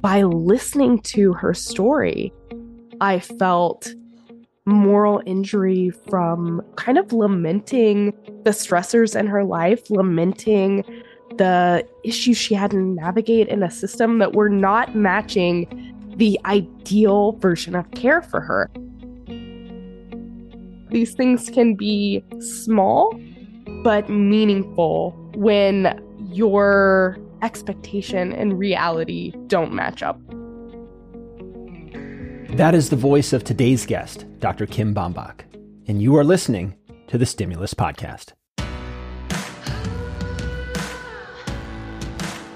[0.00, 2.32] by listening to her story,
[3.00, 3.94] I felt
[4.66, 8.12] moral injury from kind of lamenting
[8.44, 10.84] the stressors in her life, lamenting
[11.36, 15.66] the issues she had to navigate in a system that were not matching
[16.16, 18.70] the ideal version of care for her.
[20.90, 23.18] These things can be small
[23.84, 30.20] but meaningful when your expectation and reality don't match up.
[32.56, 34.66] That is the voice of today's guest, Dr.
[34.66, 35.42] Kim Baumbach,
[35.86, 36.76] and you are listening
[37.06, 38.32] to the Stimulus Podcast.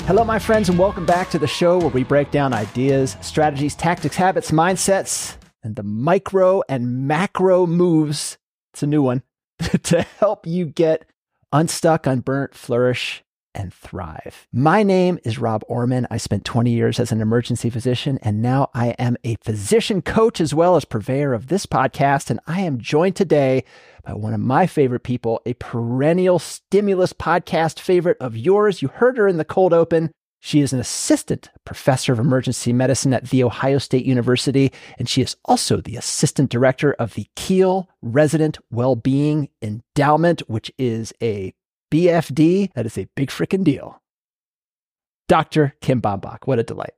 [0.07, 3.75] Hello, my friends, and welcome back to the show where we break down ideas, strategies,
[3.75, 8.37] tactics, habits, mindsets, and the micro and macro moves.
[8.75, 9.23] It's a new one
[9.85, 11.07] to help you get
[11.53, 13.24] unstuck, unburnt, flourish,
[13.55, 14.47] and thrive.
[14.53, 16.07] My name is Rob Orman.
[16.11, 20.41] I spent 20 years as an emergency physician, and now I am a physician coach
[20.41, 22.31] as well as purveyor of this podcast.
[22.31, 23.65] And I am joined today
[24.05, 28.83] by one of my favorite people, a perennial stimulus podcast favorite of yours.
[28.83, 30.11] You heard her in the cold open.
[30.41, 35.23] She is an assistant professor of emergency medicine at The Ohio State University, and she
[35.23, 41.55] is also the assistant director of the Kiehl Resident Wellbeing Endowment, which is a
[41.95, 42.73] BFD.
[42.75, 44.03] That is a big freaking deal.
[45.29, 45.75] Dr.
[45.81, 46.95] Kim Baumbach, what a delight.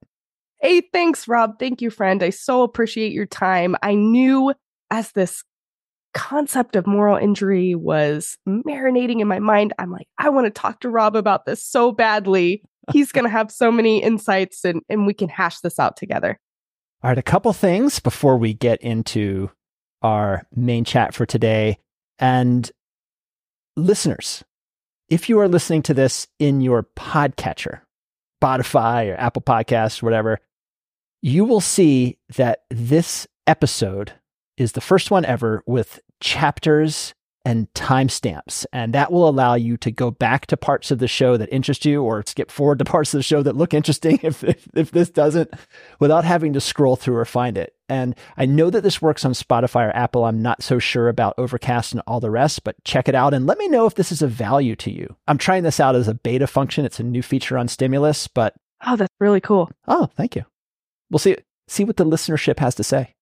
[0.61, 1.58] Hey, thanks, Rob.
[1.58, 2.22] Thank you, friend.
[2.22, 3.77] I so appreciate your time.
[3.83, 4.55] I knew
[4.91, 5.44] as this
[6.14, 10.80] concept of moral injury was marinating in my mind, I'm like, I want to talk
[10.80, 12.62] to Rob about this so badly.
[12.92, 16.39] He's going to have so many insights and, and we can hash this out together.
[17.02, 19.50] All right, a couple things before we get into
[20.00, 21.78] our main chat for today.
[22.19, 22.70] And
[23.77, 24.42] listeners,
[25.08, 27.80] if you are listening to this in your podcatcher,
[28.42, 30.40] Spotify or Apple Podcasts, whatever,
[31.22, 34.12] you will see that this episode
[34.56, 37.14] is the first one ever with chapters
[37.46, 38.66] and timestamps.
[38.72, 41.84] And that will allow you to go back to parts of the show that interest
[41.84, 44.90] you or skip forward to parts of the show that look interesting if, if, if,
[44.90, 45.52] this doesn't
[46.00, 47.76] without having to scroll through or find it.
[47.89, 50.24] And I know that this works on Spotify or Apple.
[50.24, 53.47] I'm not so sure about Overcast and all the rest, but check it out and
[53.47, 55.17] let me know if this is of value to you.
[55.29, 56.85] I'm trying this out as a beta function.
[56.85, 58.55] It's a new feature on Stimulus, but.
[58.85, 59.70] Oh, that's really cool.
[59.86, 60.45] Oh, thank you.
[61.11, 61.36] We'll see,
[61.69, 63.14] see what the listenership has to say.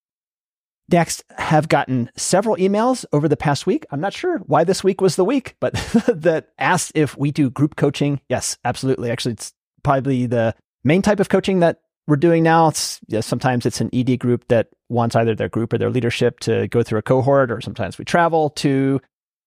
[0.90, 3.86] Next, have gotten several emails over the past week.
[3.90, 5.72] I'm not sure why this week was the week, but
[6.08, 8.20] that asked if we do group coaching.
[8.28, 9.10] Yes, absolutely.
[9.10, 10.54] Actually, it's probably the
[10.84, 12.68] main type of coaching that we're doing now.
[12.68, 16.40] It's yeah, sometimes it's an ED group that wants either their group or their leadership
[16.40, 19.00] to go through a cohort, or sometimes we travel to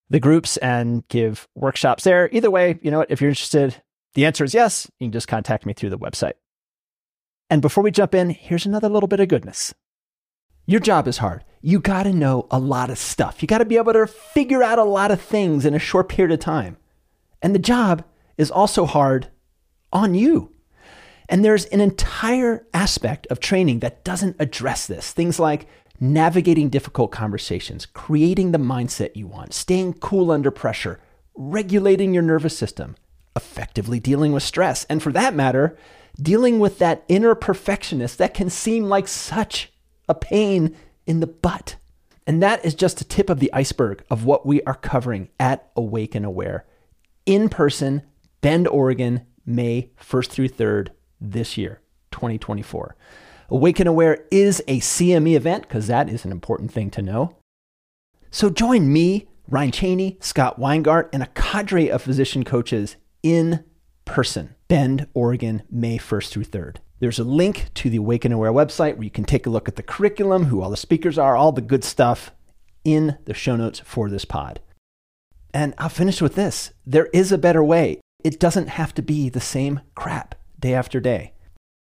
[0.09, 2.29] the groups and give workshops there.
[2.31, 3.11] Either way, you know what?
[3.11, 3.81] If you're interested,
[4.13, 4.89] the answer is yes.
[4.99, 6.33] You can just contact me through the website.
[7.49, 9.73] And before we jump in, here's another little bit of goodness.
[10.65, 11.45] Your job is hard.
[11.61, 13.41] You got to know a lot of stuff.
[13.41, 16.09] You got to be able to figure out a lot of things in a short
[16.09, 16.77] period of time.
[17.41, 18.03] And the job
[18.37, 19.29] is also hard
[19.93, 20.53] on you.
[21.29, 25.11] And there's an entire aspect of training that doesn't address this.
[25.11, 25.67] Things like
[25.99, 30.99] navigating difficult conversations, creating the mindset you want, staying cool under pressure,
[31.35, 32.95] regulating your nervous system,
[33.35, 35.77] effectively dealing with stress, and for that matter,
[36.21, 39.71] dealing with that inner perfectionist that can seem like such
[40.07, 41.75] a pain in the butt.
[42.25, 45.69] And that is just the tip of the iceberg of what we are covering at
[45.75, 46.65] Awake and Aware
[47.27, 48.01] in person,
[48.41, 50.89] Bend, Oregon, May 1st through 3rd
[51.19, 52.95] this year, 2024.
[53.49, 57.35] Awake and Aware is a CME event because that is an important thing to know.
[58.29, 63.63] So join me, Ryan Cheney, Scott Weingart, and a cadre of physician coaches in
[64.03, 66.77] person, Bend, Oregon, May 1st through 3rd.
[66.99, 69.67] There's a link to the Awake and Aware website where you can take a look
[69.67, 72.31] at the curriculum, who all the speakers are, all the good stuff
[72.83, 74.59] in the show notes for this pod.
[75.53, 78.01] And I'll finish with this there is a better way.
[78.23, 81.33] It doesn't have to be the same crap day after day.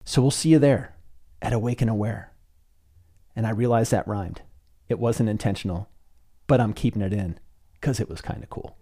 [0.05, 0.97] So we'll see you there
[1.43, 2.33] at Awake and Aware.
[3.37, 4.43] And I realized that rhymed.
[4.89, 5.89] It wasn't intentional,
[6.47, 7.39] but I'm keeping it in
[7.75, 8.77] because it was kind of cool.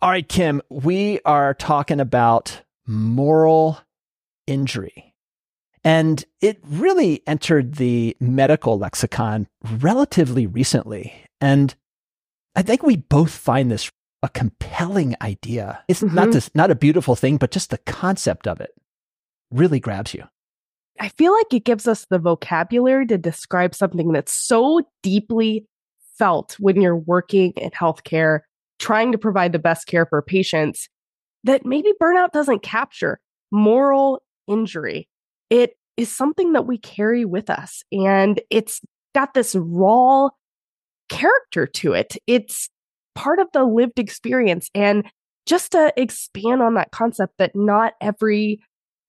[0.00, 3.80] All right, Kim, we are talking about moral
[4.46, 5.14] injury.
[5.82, 11.14] And it really entered the medical lexicon relatively recently.
[11.40, 11.74] And
[12.54, 13.90] I think we both find this
[14.22, 15.82] a compelling idea.
[15.88, 16.14] It's mm-hmm.
[16.14, 18.70] not this, not a beautiful thing, but just the concept of it
[19.50, 20.24] really grabs you.
[21.00, 25.66] I feel like it gives us the vocabulary to describe something that's so deeply
[26.18, 28.40] felt when you're working in healthcare
[28.78, 30.88] trying to provide the best care for patients
[31.44, 35.08] that maybe burnout doesn't capture moral injury.
[35.50, 38.80] It is something that we carry with us and it's
[39.14, 40.28] got this raw
[41.08, 42.16] character to it.
[42.26, 42.68] It's
[43.14, 44.70] part of the lived experience.
[44.74, 45.04] And
[45.46, 48.60] just to expand on that concept that not every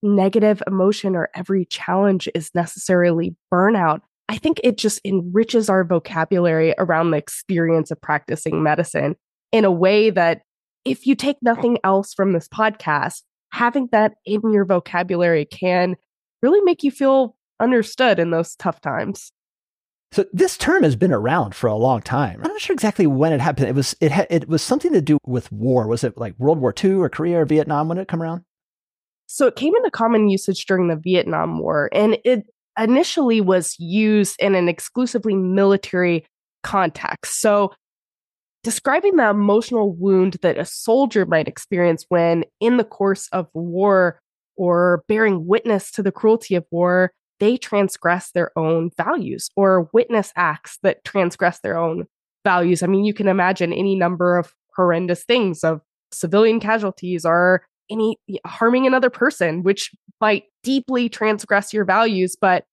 [0.01, 6.73] negative emotion or every challenge is necessarily burnout, I think it just enriches our vocabulary
[6.77, 9.15] around the experience of practicing medicine
[9.51, 10.41] in a way that
[10.85, 15.95] if you take nothing else from this podcast, having that in your vocabulary can
[16.41, 19.31] really make you feel understood in those tough times.
[20.11, 22.41] So this term has been around for a long time.
[22.43, 23.67] I'm not sure exactly when it happened.
[23.67, 25.87] It was it ha- it was something to do with war.
[25.87, 28.43] Was it like World War II or Korea or Vietnam when it come around?
[29.27, 32.45] So it came into common usage during the Vietnam War, and it
[32.79, 36.25] initially was used in an exclusively military
[36.63, 37.39] context.
[37.39, 37.71] So
[38.63, 44.19] describing the emotional wound that a soldier might experience when in the course of war
[44.57, 50.31] or bearing witness to the cruelty of war they transgress their own values or witness
[50.35, 52.05] acts that transgress their own
[52.43, 52.83] values.
[52.83, 55.81] I mean, you can imagine any number of horrendous things of
[56.13, 59.91] civilian casualties or any harming another person, which
[60.21, 62.65] might deeply transgress your values, but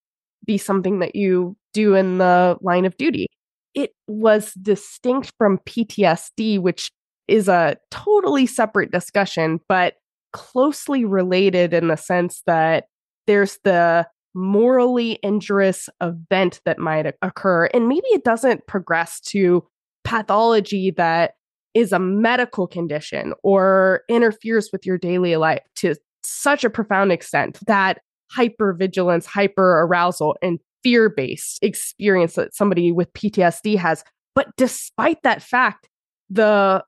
[0.45, 3.27] be something that you do in the line of duty.
[3.73, 6.91] It was distinct from PTSD, which
[7.27, 9.95] is a totally separate discussion, but
[10.33, 12.85] closely related in the sense that
[13.27, 14.07] there's the
[14.37, 17.65] morally injurious event that might occur.
[17.73, 19.67] And maybe it doesn't progress to
[20.03, 21.33] pathology that
[21.73, 27.59] is a medical condition or interferes with your daily life to such a profound extent
[27.67, 27.99] that
[28.35, 34.03] hypervigilance, hyper arousal, and fear based experience that somebody with PTSD has.
[34.35, 35.89] But despite that fact,
[36.29, 36.83] the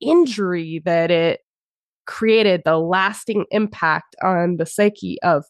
[0.00, 1.40] injury that it
[2.06, 5.44] created, the lasting impact on the psyche of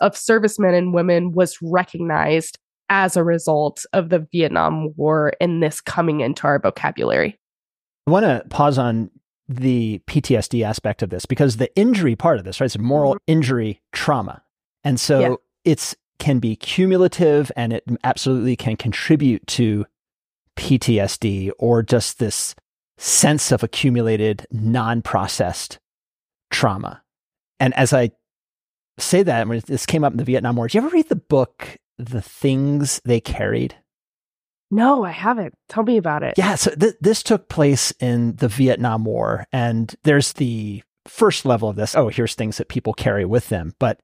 [0.00, 2.58] of servicemen and women was recognized
[2.90, 7.38] as a result of the Vietnam War and this coming into our vocabulary.
[8.06, 9.10] I want to pause on
[9.48, 12.66] the PTSD aspect of this because the injury part of this, right?
[12.66, 13.32] It's moral mm-hmm.
[13.32, 14.42] injury trauma.
[14.84, 15.34] And so yeah.
[15.64, 19.86] it's can be cumulative and it absolutely can contribute to
[20.56, 22.56] PTSD or just this
[22.96, 25.78] sense of accumulated non-processed
[26.50, 27.02] trauma.
[27.60, 28.10] And as I
[28.98, 30.66] say that when this came up in the Vietnam War.
[30.66, 33.76] Did you ever read the book The Things They Carried?
[34.70, 35.54] No, I haven't.
[35.68, 36.34] Tell me about it.
[36.36, 41.70] Yeah, so th- this took place in the Vietnam War, and there's the first level
[41.70, 41.94] of this.
[41.94, 43.98] Oh, here's things that people carry with them, but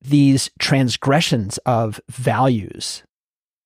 [0.00, 3.04] these transgressions of values.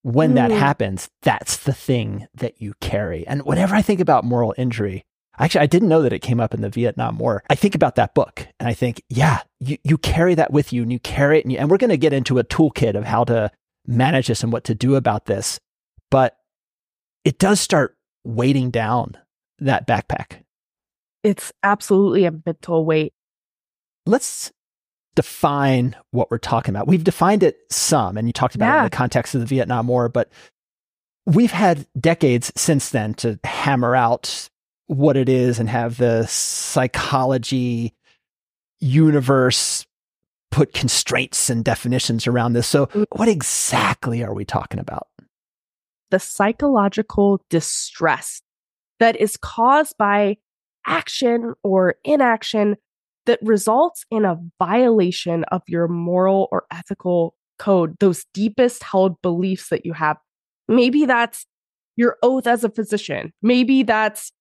[0.03, 0.35] When mm.
[0.35, 3.27] that happens, that's the thing that you carry.
[3.27, 5.05] And whenever I think about moral injury,
[5.39, 7.43] Actually, I didn't know that it came up in the Vietnam War.
[7.51, 10.83] I think about that book and I think, yeah, you, you carry that with you
[10.83, 11.45] and you carry it.
[11.45, 13.51] And, you, and we're going to get into a toolkit of how to
[13.87, 15.59] manage this and what to do about this.
[16.11, 16.37] But
[17.25, 19.17] it does start weighting down
[19.59, 20.43] that backpack.
[21.23, 23.13] It's absolutely a mental weight.
[24.07, 24.53] Let's
[25.15, 26.87] define what we're talking about.
[26.87, 28.77] We've defined it some, and you talked about yeah.
[28.77, 30.31] it in the context of the Vietnam War, but
[31.27, 34.51] we've had decades since then to hammer out
[34.87, 37.95] what it is and have the psychology
[38.81, 39.87] universe
[40.51, 42.67] put constraints and definitions around this.
[42.67, 43.07] So, mm.
[43.13, 45.09] what exactly are we talking about?
[46.11, 48.43] The psychological distress
[49.01, 50.37] that is caused by
[50.87, 52.77] action or inaction
[53.27, 59.71] that results in a violation of your moral or ethical code, those deepest held beliefs
[59.71, 60.19] that you have.
[60.69, 61.47] Maybe that's
[61.97, 63.33] your oath as a physician.
[63.43, 64.33] Maybe that's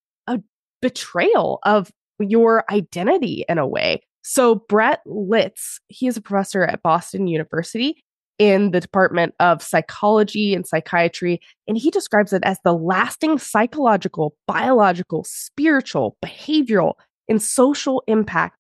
[0.83, 4.01] betrayal of your identity in a way.
[4.21, 8.03] So Brett Litz, he is a professor at Boston University
[8.37, 14.35] in the Department of Psychology and Psychiatry, and he describes it as the lasting psychological,
[14.45, 16.95] biological, spiritual, behavioral,
[17.29, 18.57] and social impact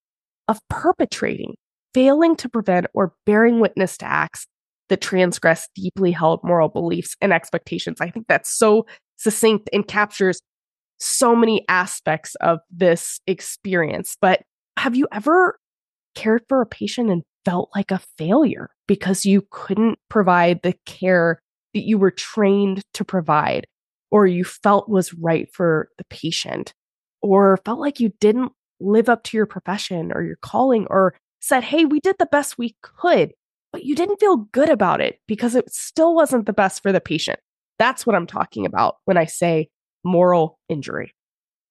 [0.47, 1.55] of perpetrating,
[1.93, 4.47] failing to prevent, or bearing witness to acts
[4.87, 7.99] that transgress deeply held moral beliefs and expectations.
[7.99, 8.85] I think that's so
[9.17, 10.39] succinct and captures
[11.03, 14.15] so many aspects of this experience.
[14.21, 14.43] But
[14.77, 15.59] have you ever
[16.15, 21.39] cared for a patient and felt like a failure because you couldn't provide the care
[21.73, 23.65] that you were trained to provide
[24.11, 26.73] or you felt was right for the patient
[27.21, 31.63] or felt like you didn't live up to your profession or your calling or said,
[31.63, 33.33] Hey, we did the best we could,
[33.73, 37.01] but you didn't feel good about it because it still wasn't the best for the
[37.01, 37.39] patient.
[37.77, 39.67] That's what I'm talking about when I say
[40.03, 41.13] moral injury.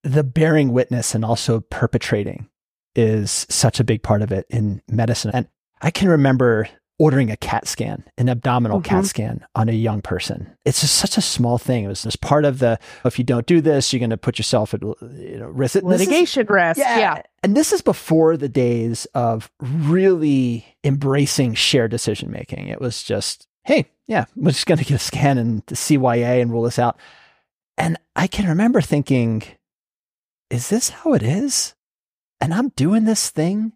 [0.05, 2.49] the bearing witness and also perpetrating
[2.95, 5.31] is such a big part of it in medicine.
[5.33, 5.49] And
[5.81, 8.89] I can remember ordering a CAT scan, an abdominal mm-hmm.
[8.97, 10.55] CAT scan on a young person.
[10.65, 11.85] It's just such a small thing.
[11.85, 14.39] It was just part of the, if you don't do this, you're going to put
[14.39, 15.77] yourself at you know, risk.
[15.77, 16.79] Litigation is, risk.
[16.79, 16.99] Yeah.
[16.99, 17.23] yeah.
[17.43, 22.69] And this is before the days of really embracing shared decision making.
[22.69, 26.43] It was just, hey, yeah, we're just going to get a scan and the CYA
[26.43, 26.99] and rule this out.
[27.77, 29.43] And I can remember thinking,
[30.51, 31.75] is this how it is?
[32.41, 33.73] And I'm doing this thing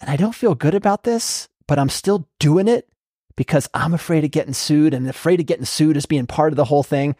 [0.00, 2.88] and I don't feel good about this but I'm still doing it
[3.36, 6.56] because I'm afraid of getting sued and afraid of getting sued as being part of
[6.56, 7.16] the whole thing.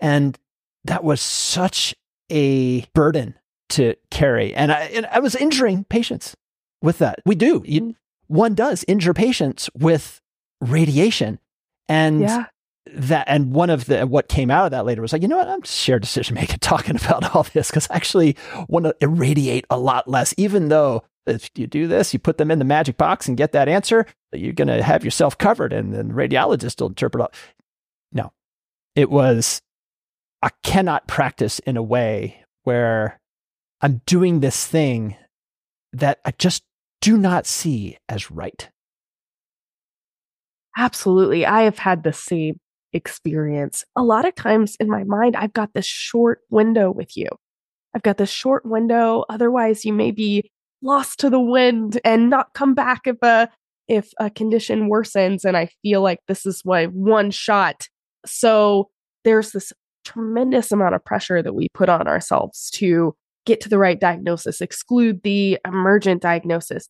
[0.00, 0.38] And
[0.84, 1.94] that was such
[2.30, 3.34] a burden
[3.70, 4.54] to carry.
[4.54, 6.36] And I, and I was injuring patients
[6.82, 7.20] with that.
[7.24, 7.62] We do.
[7.64, 7.90] You, mm-hmm.
[8.26, 10.20] one does injure patients with
[10.60, 11.38] radiation.
[11.88, 12.46] And yeah.
[12.86, 15.36] That, and one of the, what came out of that later was like, you know
[15.36, 15.48] what?
[15.48, 18.36] I'm shared decision making talking about all this because I actually
[18.68, 22.50] want to irradiate a lot less, even though if you do this, you put them
[22.50, 25.94] in the magic box and get that answer, you're going to have yourself covered, and
[25.94, 27.20] then the radiologist will interpret.
[27.20, 27.32] All.
[28.12, 28.32] No,
[28.96, 29.62] it was
[30.42, 33.20] I cannot practice in a way where
[33.80, 35.16] I'm doing this thing
[35.92, 36.64] that I just
[37.00, 38.68] do not see as right.
[40.76, 41.46] Absolutely.
[41.46, 42.58] I have had the same
[42.92, 43.84] experience.
[43.96, 47.28] A lot of times in my mind, I've got this short window with you.
[47.94, 49.24] I've got this short window.
[49.28, 50.50] Otherwise, you may be
[50.82, 53.48] lost to the wind and not come back if a
[53.88, 57.88] if a condition worsens and I feel like this is my one shot.
[58.24, 58.88] So
[59.24, 59.72] there's this
[60.04, 64.60] tremendous amount of pressure that we put on ourselves to get to the right diagnosis,
[64.60, 66.88] exclude the emergent diagnosis.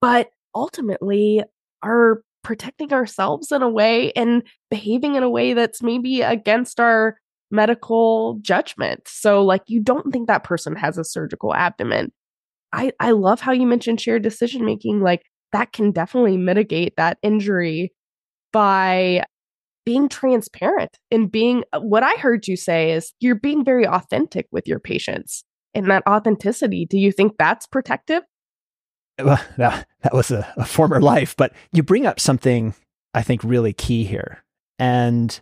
[0.00, 1.42] But ultimately,
[1.82, 7.16] are protecting ourselves in a way and behaving in a way that's maybe against our
[7.50, 9.06] medical judgment.
[9.06, 12.12] So, like, you don't think that person has a surgical abdomen.
[12.72, 15.00] I, I love how you mentioned shared decision making.
[15.00, 15.22] Like
[15.52, 17.92] that can definitely mitigate that injury
[18.52, 19.24] by
[19.84, 24.46] being transparent and being uh, what I heard you say is you're being very authentic
[24.50, 25.44] with your patients.
[25.74, 28.22] And that authenticity, do you think that's protective?
[29.22, 32.74] Well, that, that was a, a former life, but you bring up something
[33.14, 34.42] I think really key here.
[34.78, 35.38] And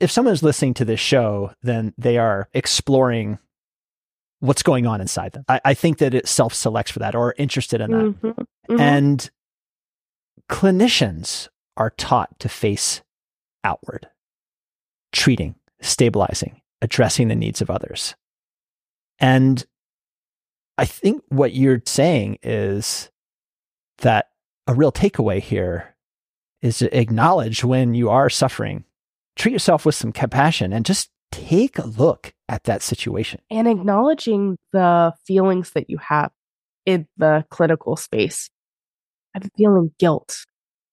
[0.00, 3.38] if someone is listening to this show, then they are exploring
[4.40, 5.44] what's going on inside them.
[5.48, 8.04] I, I think that it self selects for that or interested in that.
[8.04, 8.26] Mm-hmm.
[8.28, 8.80] Mm-hmm.
[8.80, 9.30] And
[10.48, 13.02] clinicians are taught to face
[13.64, 14.08] outward,
[15.12, 18.14] treating, stabilizing, addressing the needs of others.
[19.18, 19.66] And
[20.78, 23.10] I think what you're saying is
[23.98, 24.28] that
[24.68, 25.96] a real takeaway here
[26.62, 28.84] is to acknowledge when you are suffering,
[29.36, 33.40] treat yourself with some compassion and just take a look at that situation.
[33.50, 36.30] And acknowledging the feelings that you have
[36.86, 38.48] in the clinical space.
[39.34, 40.44] I'm feeling guilt.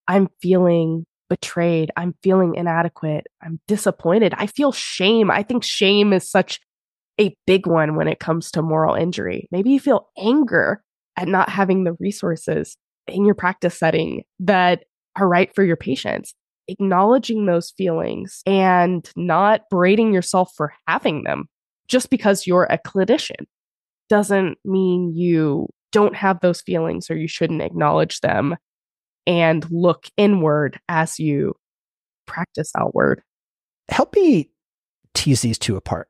[0.07, 1.91] I'm feeling betrayed.
[1.95, 3.27] I'm feeling inadequate.
[3.41, 4.33] I'm disappointed.
[4.35, 5.29] I feel shame.
[5.29, 6.59] I think shame is such
[7.19, 9.47] a big one when it comes to moral injury.
[9.51, 10.83] Maybe you feel anger
[11.17, 14.83] at not having the resources in your practice setting that
[15.15, 16.33] are right for your patients
[16.67, 21.47] acknowledging those feelings and not berating yourself for having them
[21.87, 23.45] just because you're a clinician
[24.09, 28.55] doesn't mean you don't have those feelings or you shouldn't acknowledge them
[29.27, 31.55] and look inward as you
[32.25, 33.21] practice outward.
[33.89, 34.49] Help me
[35.13, 36.09] tease these two apart.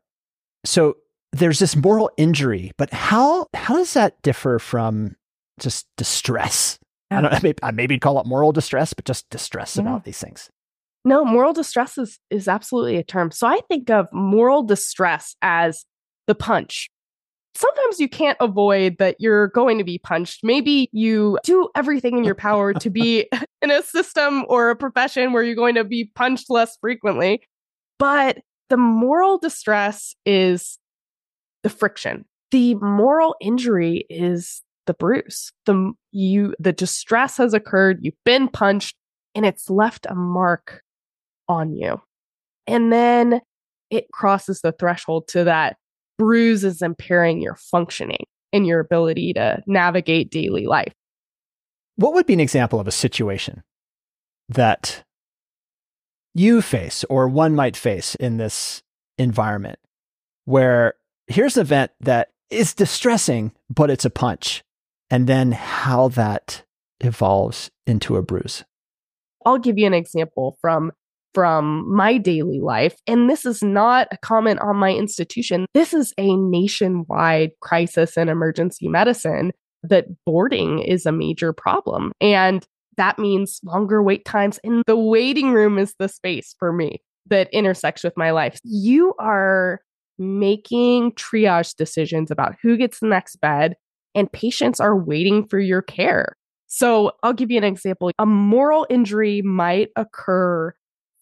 [0.66, 0.98] So
[1.32, 5.16] there's this moral injury, but how how does that differ from
[5.60, 6.80] just distress?
[7.12, 9.84] I don't know, maybe, maybe call it moral distress, but just distress yeah.
[9.84, 10.50] about these things.
[11.06, 13.30] No, moral distress is, is absolutely a term.
[13.30, 15.86] So I think of moral distress as
[16.26, 16.90] the punch.
[17.54, 20.44] Sometimes you can't avoid that you're going to be punched.
[20.44, 23.30] Maybe you do everything in your power to be
[23.62, 27.44] in a system or a profession where you're going to be punched less frequently.
[28.00, 30.78] But the moral distress is
[31.64, 32.26] the friction.
[32.52, 35.52] The moral injury is the bruise.
[35.66, 38.96] The you the distress has occurred, you've been punched
[39.34, 40.82] and it's left a mark
[41.48, 42.02] on you.
[42.68, 43.42] And then
[43.90, 45.78] it crosses the threshold to that
[46.18, 50.94] bruise is impairing your functioning and your ability to navigate daily life.
[51.98, 53.64] What would be an example of a situation
[54.50, 55.04] that
[56.36, 58.84] you face or one might face in this
[59.18, 59.80] environment
[60.44, 60.94] where
[61.28, 64.64] here's an event that is distressing, but it's a punch,
[65.10, 66.64] and then how that
[67.00, 68.64] evolves into a bruise?
[69.46, 70.92] I'll give you an example from
[71.34, 72.96] from my daily life.
[73.08, 75.66] And this is not a comment on my institution.
[75.74, 79.52] This is a nationwide crisis in emergency medicine
[79.84, 82.14] that boarding is a major problem.
[82.22, 82.66] And
[82.98, 84.60] that means longer wait times.
[84.64, 88.60] And the waiting room is the space for me that intersects with my life.
[88.64, 89.82] You are
[90.18, 93.76] making triage decisions about who gets the next bed,
[94.14, 96.36] and patients are waiting for your care.
[96.68, 98.12] So I'll give you an example.
[98.18, 100.74] A moral injury might occur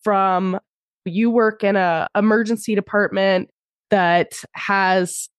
[0.04, 0.60] from
[1.06, 3.50] you work in a emergency department
[3.90, 5.30] that has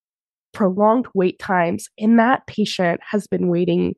[0.53, 3.95] prolonged wait times and that patient has been waiting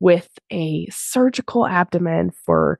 [0.00, 2.78] with a surgical abdomen for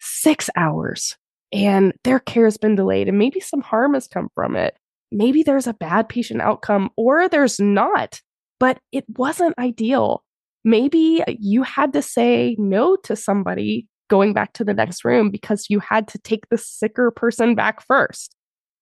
[0.00, 1.16] 6 hours
[1.52, 4.76] and their care has been delayed and maybe some harm has come from it.
[5.10, 8.20] Maybe there's a bad patient outcome or there's not,
[8.60, 10.22] but it wasn't ideal.
[10.64, 15.66] Maybe you had to say no to somebody going back to the next room because
[15.68, 18.34] you had to take the sicker person back first.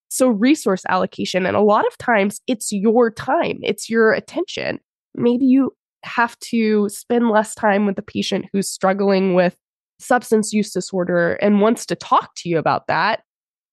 [0.09, 4.79] So, resource allocation, and a lot of times it's your time, it's your attention.
[5.15, 5.73] Maybe you
[6.07, 9.57] have to spend less time with the patient who's struggling with
[9.99, 13.23] substance use disorder and wants to talk to you about that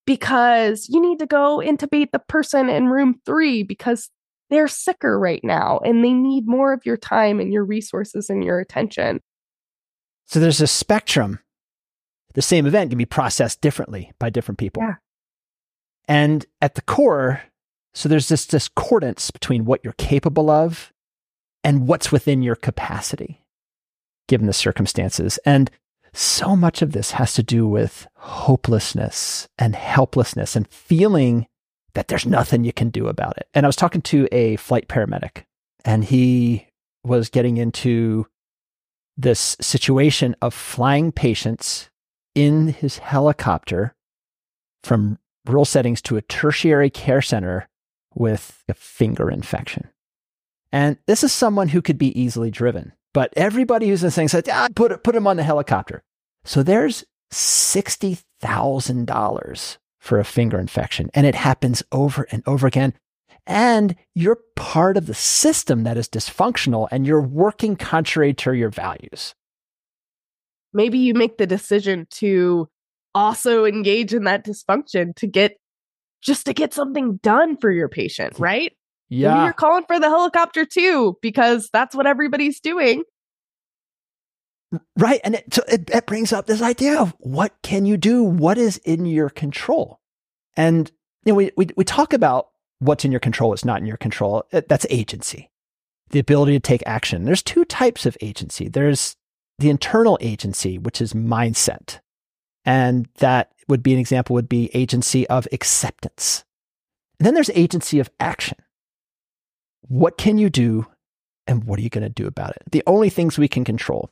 [0.06, 4.10] because you need to go intubate the person in room three because
[4.50, 8.44] they're sicker right now and they need more of your time and your resources and
[8.44, 9.20] your attention.
[10.26, 11.40] So there's a spectrum.
[12.34, 14.84] The same event can be processed differently by different people.
[14.84, 14.96] Yeah.
[16.08, 17.42] And at the core,
[17.94, 20.93] so there's this discordance between what you're capable of
[21.64, 23.44] and what's within your capacity,
[24.28, 25.40] given the circumstances.
[25.46, 25.72] And
[26.14, 31.48] so much of this has to do with hopelessness and helplessness and feeling
[31.94, 33.48] that there's nothing you can do about it.
[33.54, 35.44] And I was talking to a flight paramedic,
[35.86, 36.68] and he
[37.04, 38.28] was getting into
[39.16, 41.90] this situation of flying patients
[42.36, 43.96] in his helicopter
[44.84, 47.70] from rural settings to a tertiary care center
[48.16, 49.90] with a finger infection.
[50.74, 54.28] And this is someone who could be easily driven, but everybody who's in this thing
[54.28, 56.04] said, ah, put, put him on the helicopter.
[56.44, 62.94] So there's $60,000 for a finger infection, and it happens over and over again.
[63.48, 68.70] And you're part of the system that is dysfunctional and you're working contrary to your
[68.70, 69.34] values
[70.74, 72.68] maybe you make the decision to
[73.16, 75.58] also engage in that dysfunction to get
[76.22, 78.74] just to get something done for your patient, right?
[79.14, 79.34] Yeah.
[79.34, 83.04] Maybe you're calling for the helicopter too, because that's what everybody's doing.
[84.98, 85.22] Right.
[85.24, 88.24] And it, it, it brings up this idea of what can you do?
[88.24, 90.00] What is in your control?
[90.58, 90.92] And
[91.26, 92.50] you know, we, we, we talk about
[92.80, 94.46] what's in your control, what's not in your control.
[94.52, 95.52] Uh, that's agency,
[96.10, 97.26] the ability to take action.
[97.26, 98.68] There's two types of agency.
[98.68, 99.16] There's
[99.60, 102.00] the internal agency, which is mindset.
[102.66, 106.44] And that would be an example would be agency of acceptance.
[107.20, 108.58] And then there's agency of action.
[109.88, 110.88] What can you do
[111.48, 112.64] and what are you going to do about it?
[112.72, 114.10] The only things we can control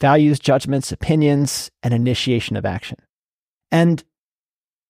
[0.00, 2.98] values, judgments, opinions, and initiation of action.
[3.70, 4.02] And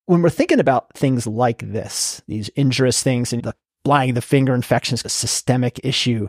[0.06, 4.54] when we're thinking about things like this, these injurious things and the flying the finger
[4.54, 6.28] infections, a systemic issue,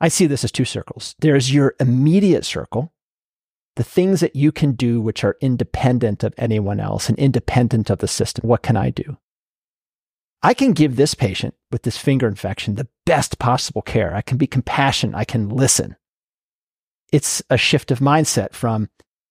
[0.00, 1.14] I see this as two circles.
[1.20, 2.92] There's your immediate circle,
[3.76, 7.98] the things that you can do which are independent of anyone else and independent of
[7.98, 8.48] the system.
[8.48, 9.18] What can I do?
[10.42, 14.14] I can give this patient with this finger infection the best possible care.
[14.14, 15.14] I can be compassionate.
[15.14, 15.96] I can listen.
[17.12, 18.88] It's a shift of mindset from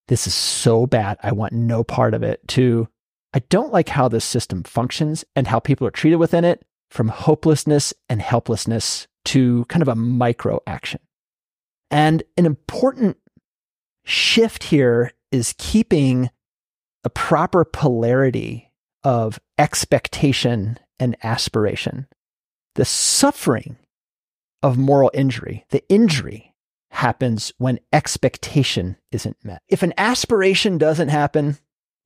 [0.07, 1.17] this is so bad.
[1.23, 2.87] I want no part of it to
[3.33, 7.09] I don't like how this system functions and how people are treated within it from
[7.09, 10.99] hopelessness and helplessness to kind of a micro action.
[11.91, 13.17] And an important
[14.03, 16.31] shift here is keeping
[17.03, 18.71] a proper polarity
[19.03, 22.07] of expectation and aspiration.
[22.75, 23.77] The suffering
[24.61, 26.53] of moral injury, the injury
[26.91, 29.61] happens when expectation isn't met.
[29.67, 31.57] If an aspiration doesn't happen,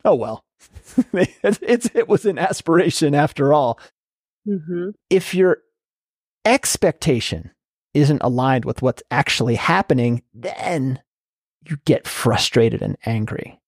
[0.05, 0.43] oh well,
[1.13, 3.79] it's, it was an aspiration after all.
[4.47, 4.89] Mm-hmm.
[5.09, 5.59] If your
[6.45, 7.51] expectation
[7.93, 11.01] isn't aligned with what's actually happening, then
[11.67, 13.59] you get frustrated and angry.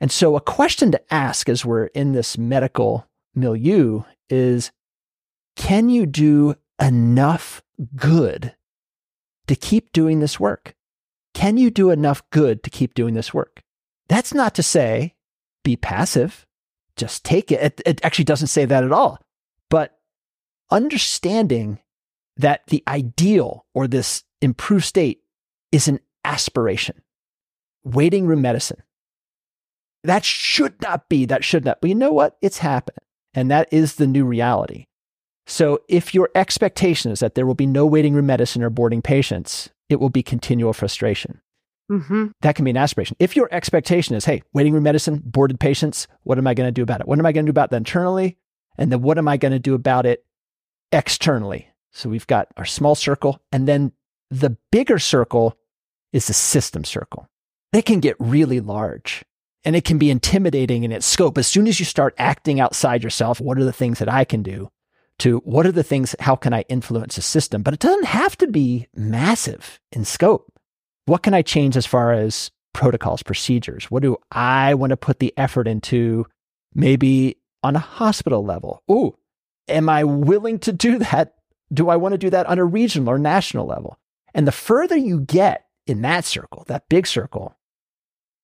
[0.00, 4.72] And so, a question to ask as we're in this medical milieu is
[5.54, 7.62] can you do enough
[7.94, 8.54] good
[9.46, 10.74] to keep doing this work?
[11.34, 13.62] Can you do enough good to keep doing this work?
[14.08, 15.14] That's not to say
[15.64, 16.46] be passive,
[16.96, 17.60] just take it.
[17.62, 19.20] It, it actually doesn't say that at all.
[19.70, 19.98] But
[20.70, 21.78] understanding
[22.36, 25.20] that the ideal or this improved state
[25.70, 27.02] is an aspiration.
[27.84, 28.82] Waiting room medicine.
[30.04, 31.80] that should not be, that should not.
[31.80, 32.36] But you know what?
[32.42, 33.04] It's happening.
[33.34, 34.86] And that is the new reality.
[35.46, 39.02] So if your expectation is that there will be no waiting room medicine or boarding
[39.02, 41.40] patients, it will be continual frustration.
[41.90, 42.28] Mm-hmm.
[42.40, 43.16] That can be an aspiration.
[43.18, 46.72] If your expectation is, hey, waiting room medicine, boarded patients, what am I going to
[46.72, 47.08] do about it?
[47.08, 48.38] What am I going to do about that internally?
[48.78, 50.24] And then what am I going to do about it
[50.92, 51.68] externally?
[51.92, 53.92] So we've got our small circle, and then
[54.30, 55.58] the bigger circle
[56.12, 57.28] is the system circle.
[57.72, 59.24] They can get really large
[59.64, 61.38] and it can be intimidating in its scope.
[61.38, 64.42] As soon as you start acting outside yourself, what are the things that I can
[64.42, 64.70] do?
[65.18, 67.62] To what are the things, how can I influence the system?
[67.62, 70.52] But it doesn't have to be massive in scope.
[71.06, 73.90] What can I change as far as protocols, procedures?
[73.90, 76.26] What do I want to put the effort into
[76.74, 78.82] maybe on a hospital level?
[78.90, 79.16] Ooh,
[79.68, 81.34] am I willing to do that?
[81.72, 83.98] Do I want to do that on a regional or national level?
[84.34, 87.56] And the further you get in that circle, that big circle,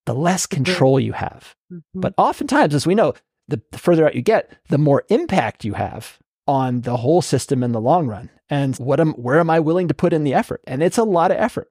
[0.08, 1.54] the less control you have.
[1.70, 2.00] Mm-hmm.
[2.00, 3.12] But oftentimes, as we know,
[3.46, 7.62] the, the further out you get, the more impact you have on the whole system
[7.62, 8.30] in the long run.
[8.48, 10.62] And what am, where am I willing to put in the effort?
[10.66, 11.68] And it's a lot of effort.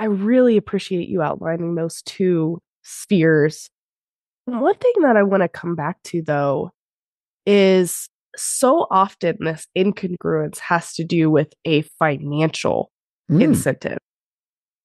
[0.00, 3.68] I really appreciate you outlining those two spheres.
[4.46, 6.70] One thing that I want to come back to, though,
[7.44, 12.90] is so often this incongruence has to do with a financial
[13.30, 13.42] mm.
[13.42, 13.98] incentive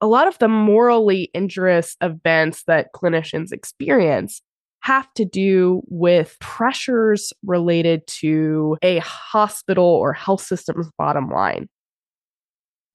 [0.01, 4.41] a lot of the morally injurious events that clinicians experience
[4.81, 11.67] have to do with pressures related to a hospital or health system's bottom line.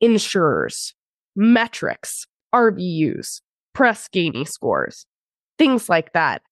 [0.01, 0.95] Insurers,
[1.37, 3.43] metrics, RVUs,
[3.75, 5.05] Press Ganey scores,
[5.59, 6.43] things like that.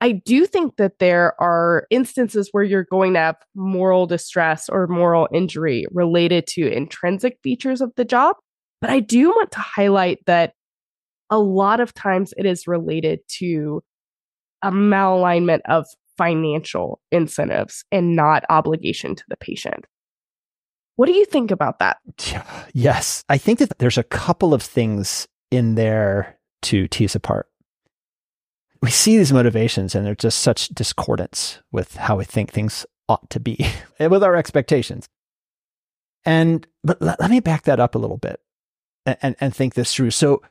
[0.00, 4.86] I do think that there are instances where you're going to have moral distress or
[4.86, 8.36] moral injury related to intrinsic features of the job.
[8.80, 10.54] But I do want to highlight that
[11.28, 13.82] a lot of times it is related to
[14.62, 15.86] a malalignment of
[16.18, 19.86] financial incentives and not obligation to the patient.
[20.96, 21.98] What do you think about that?
[22.74, 27.46] Yes, I think that there's a couple of things in there to tease apart.
[28.82, 33.30] We see these motivations and they're just such discordance with how we think things ought
[33.30, 33.66] to be
[33.98, 35.08] with our expectations.
[36.24, 38.40] And but let, let me back that up a little bit
[39.22, 40.10] and, and think this through.
[40.10, 40.42] So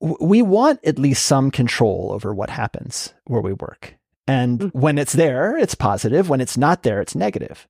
[0.00, 3.94] we want at least some control over what happens where we work.
[4.26, 4.78] And mm-hmm.
[4.78, 6.28] when it's there, it's positive.
[6.28, 7.66] When it's not there, it's negative.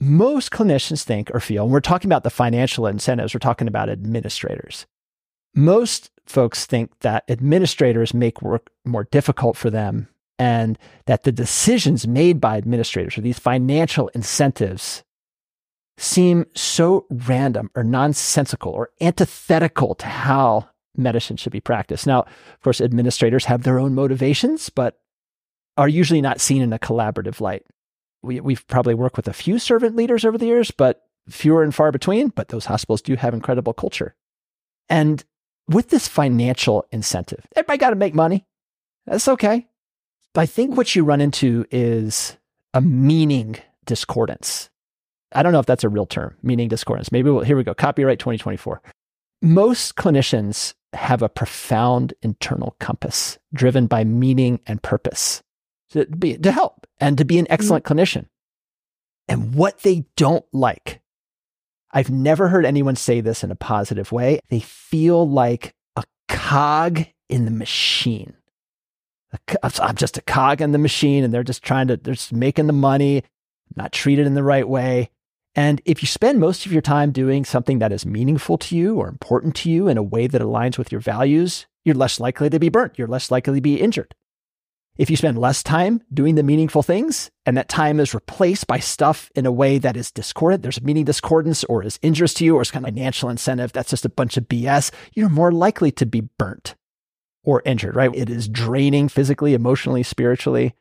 [0.00, 3.90] Most clinicians think or feel, and we're talking about the financial incentives, we're talking about
[3.90, 4.86] administrators.
[5.54, 12.06] Most folks think that administrators make work more difficult for them and that the decisions
[12.06, 15.04] made by administrators or these financial incentives
[16.00, 22.06] seem so random or nonsensical or antithetical to how medicine should be practiced.
[22.06, 24.98] Now, of course, administrators have their own motivations, but
[25.76, 27.66] are usually not seen in a collaborative light.
[28.22, 31.74] We, we've probably worked with a few servant leaders over the years, but fewer and
[31.74, 32.28] far between.
[32.28, 34.14] But those hospitals do have incredible culture.
[34.88, 35.22] And
[35.68, 38.46] with this financial incentive, everybody got to make money.
[39.06, 39.68] That's okay.
[40.34, 42.38] I think what you run into is
[42.72, 44.69] a meaning discordance.
[45.32, 47.12] I don't know if that's a real term, meaning discordance.
[47.12, 47.74] Maybe we'll, here we go.
[47.74, 48.82] Copyright 2024.
[49.42, 55.42] Most clinicians have a profound internal compass driven by meaning and purpose
[55.90, 57.98] to, be, to help and to be an excellent mm-hmm.
[57.98, 58.26] clinician.
[59.28, 61.00] And what they don't like,
[61.92, 64.40] I've never heard anyone say this in a positive way.
[64.48, 68.34] They feel like a cog in the machine.
[69.62, 72.66] I'm just a cog in the machine and they're just trying to, they're just making
[72.66, 73.22] the money,
[73.76, 75.10] not treated in the right way.
[75.54, 78.96] And if you spend most of your time doing something that is meaningful to you
[78.96, 82.50] or important to you in a way that aligns with your values, you're less likely
[82.50, 82.98] to be burnt.
[82.98, 84.14] You're less likely to be injured.
[84.96, 88.80] If you spend less time doing the meaningful things and that time is replaced by
[88.80, 92.56] stuff in a way that is discordant, there's meaning discordance or is injurious to you
[92.56, 95.90] or is kind of financial incentive, that's just a bunch of BS, you're more likely
[95.92, 96.74] to be burnt
[97.42, 98.14] or injured, right?
[98.14, 100.74] It is draining physically, emotionally, spiritually.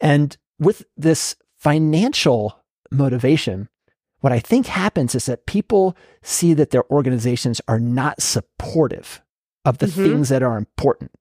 [0.00, 3.70] And with this financial motivation,
[4.20, 9.22] what I think happens is that people see that their organizations are not supportive
[9.64, 10.04] of the mm-hmm.
[10.04, 11.12] things that are important.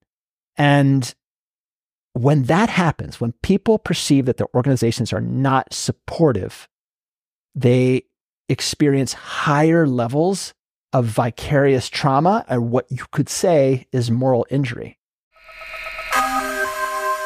[0.58, 1.14] And
[2.14, 6.70] when that happens, when people perceive that their organizations are not supportive,
[7.54, 8.04] they
[8.48, 10.54] experience higher levels
[10.94, 14.98] of vicarious trauma and what you could say is moral injury.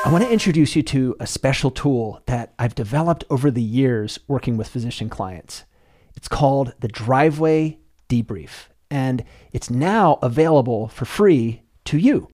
[0.06, 4.18] I want to introduce you to a special tool that I've developed over the years
[4.30, 5.66] working with physician clients.
[6.16, 12.30] It's called the Driveway Debrief, and it's now available for free to you.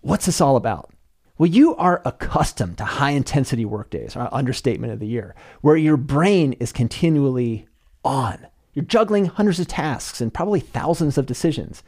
[0.00, 0.92] What's this all about?
[1.38, 6.54] Well, you are accustomed to high intensity workdays, understatement of the year, where your brain
[6.54, 7.68] is continually
[8.04, 8.48] on.
[8.72, 11.84] You're juggling hundreds of tasks and probably thousands of decisions.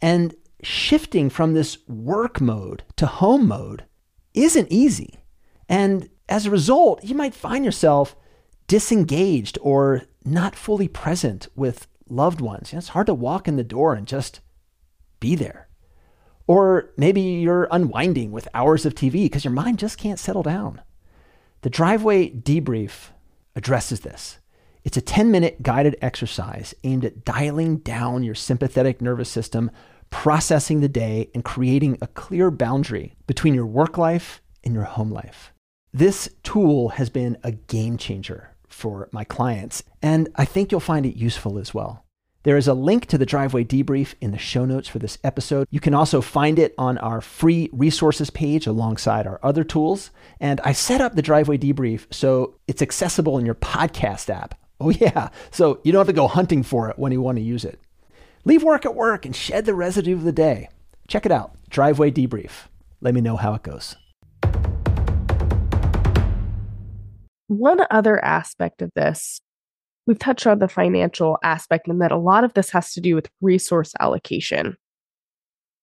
[0.00, 3.84] And shifting from this work mode to home mode
[4.34, 5.20] isn't easy.
[5.68, 8.16] And as a result, you might find yourself
[8.66, 12.72] disengaged or not fully present with loved ones.
[12.72, 14.40] You know, it's hard to walk in the door and just
[15.20, 15.68] be there.
[16.46, 20.80] Or maybe you're unwinding with hours of TV because your mind just can't settle down.
[21.62, 23.10] The driveway debrief
[23.54, 24.38] addresses this.
[24.84, 29.70] It's a 10 minute guided exercise aimed at dialing down your sympathetic nervous system,
[30.12, 35.10] processing the day, and creating a clear boundary between your work life and your home
[35.10, 35.52] life.
[35.92, 41.04] This tool has been a game changer for my clients, and I think you'll find
[41.04, 42.04] it useful as well.
[42.44, 45.68] There is a link to the driveway debrief in the show notes for this episode.
[45.70, 50.10] You can also find it on our free resources page alongside our other tools.
[50.40, 54.58] And I set up the driveway debrief so it's accessible in your podcast app.
[54.80, 55.28] Oh, yeah.
[55.52, 57.78] So you don't have to go hunting for it when you want to use it.
[58.44, 60.68] Leave work at work and shed the residue of the day.
[61.06, 62.66] Check it out Driveway Debrief.
[63.00, 63.96] Let me know how it goes.
[67.46, 69.40] One other aspect of this,
[70.06, 73.14] we've touched on the financial aspect, and that a lot of this has to do
[73.14, 74.76] with resource allocation.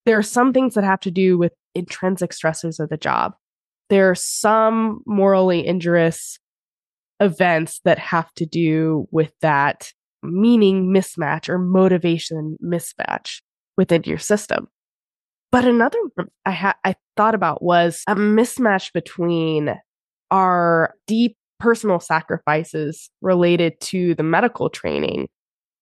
[0.05, 3.35] There are some things that have to do with intrinsic stressors of the job.
[3.89, 6.39] There are some morally injurious
[7.19, 9.93] events that have to do with that
[10.23, 13.41] meaning mismatch or motivation mismatch
[13.77, 14.67] within your system.
[15.51, 15.97] But another
[16.45, 19.75] I ha- I thought about was a mismatch between
[20.31, 25.27] our deep personal sacrifices related to the medical training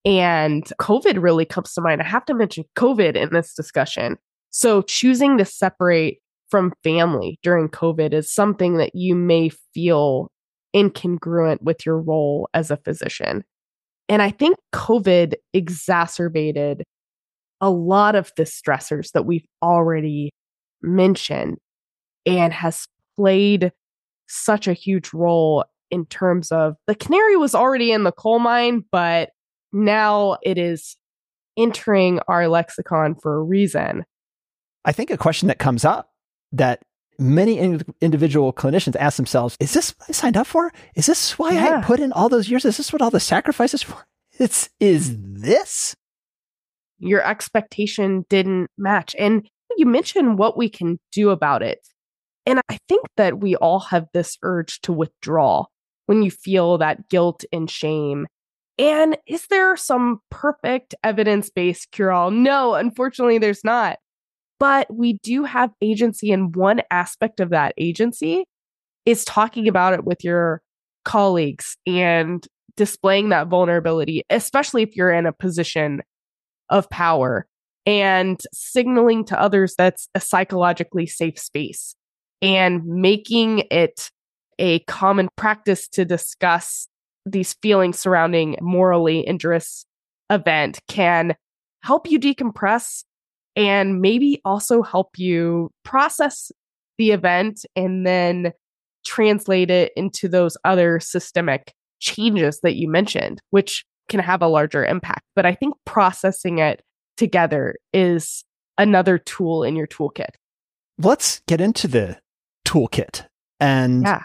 [0.08, 2.02] and COVID really comes to mind.
[2.02, 4.18] I have to mention COVID in this discussion.
[4.52, 6.20] So choosing to separate
[6.50, 10.32] from family during COVID is something that you may feel
[10.74, 13.44] incongruent with your role as a physician.
[14.10, 16.84] And I think COVID exacerbated
[17.60, 20.32] a lot of the stressors that we've already
[20.82, 21.58] mentioned
[22.26, 23.72] and has played
[24.28, 28.84] such a huge role in terms of the canary was already in the coal mine,
[28.92, 29.30] but
[29.72, 30.98] now it is
[31.58, 34.04] entering our lexicon for a reason.
[34.86, 36.12] I think a question that comes up
[36.52, 36.82] that
[37.20, 40.72] many in- individual clinicians ask themselves, is this what I signed up for?
[40.96, 41.80] Is this why yeah.
[41.80, 42.66] I put in all those years?
[42.66, 44.06] Is this what all the sacrifices for?
[44.40, 45.96] It's is this?
[47.00, 49.16] Your expectation didn't match.
[49.18, 51.80] And you mentioned what we can do about it.
[52.46, 55.66] And I think that we all have this urge to withdraw
[56.06, 58.28] when you feel that guilt and shame.
[58.78, 62.30] And is there some perfect evidence based cure all?
[62.30, 63.98] No, unfortunately, there's not
[64.60, 66.32] but we do have agency.
[66.32, 68.46] And one aspect of that agency
[69.06, 70.62] is talking about it with your
[71.06, 76.02] colleagues and displaying that vulnerability, especially if you're in a position
[76.70, 77.48] of power
[77.86, 81.96] and signaling to others that's a psychologically safe space
[82.42, 84.12] and making it
[84.60, 86.88] a common practice to discuss
[87.26, 89.86] these feelings surrounding morally injurious
[90.30, 91.36] event can
[91.82, 93.04] help you decompress
[93.58, 96.52] and maybe also help you process
[96.98, 98.54] the event and then
[99.04, 104.86] translate it into those other systemic changes that you mentioned, which can have a larger
[104.86, 105.24] impact.
[105.36, 106.82] But I think processing it
[107.18, 108.44] together is
[108.78, 110.36] another tool in your toolkit.
[111.00, 112.20] Let's get into the
[112.66, 113.26] toolkit.
[113.60, 114.24] And yeah.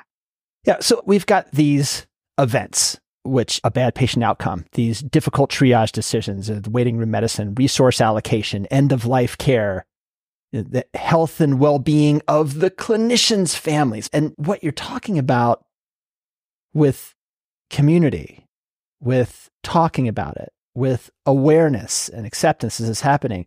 [0.66, 0.76] Yeah.
[0.80, 2.06] So we've got these
[2.38, 7.54] events which a bad patient outcome, these difficult triage decisions, uh, the waiting room medicine,
[7.54, 9.86] resource allocation, end of life care,
[10.54, 14.10] uh, the health and well being of the clinicians' families.
[14.12, 15.64] And what you're talking about
[16.74, 17.14] with
[17.70, 18.46] community,
[19.00, 23.46] with talking about it, with awareness and acceptance as is happening,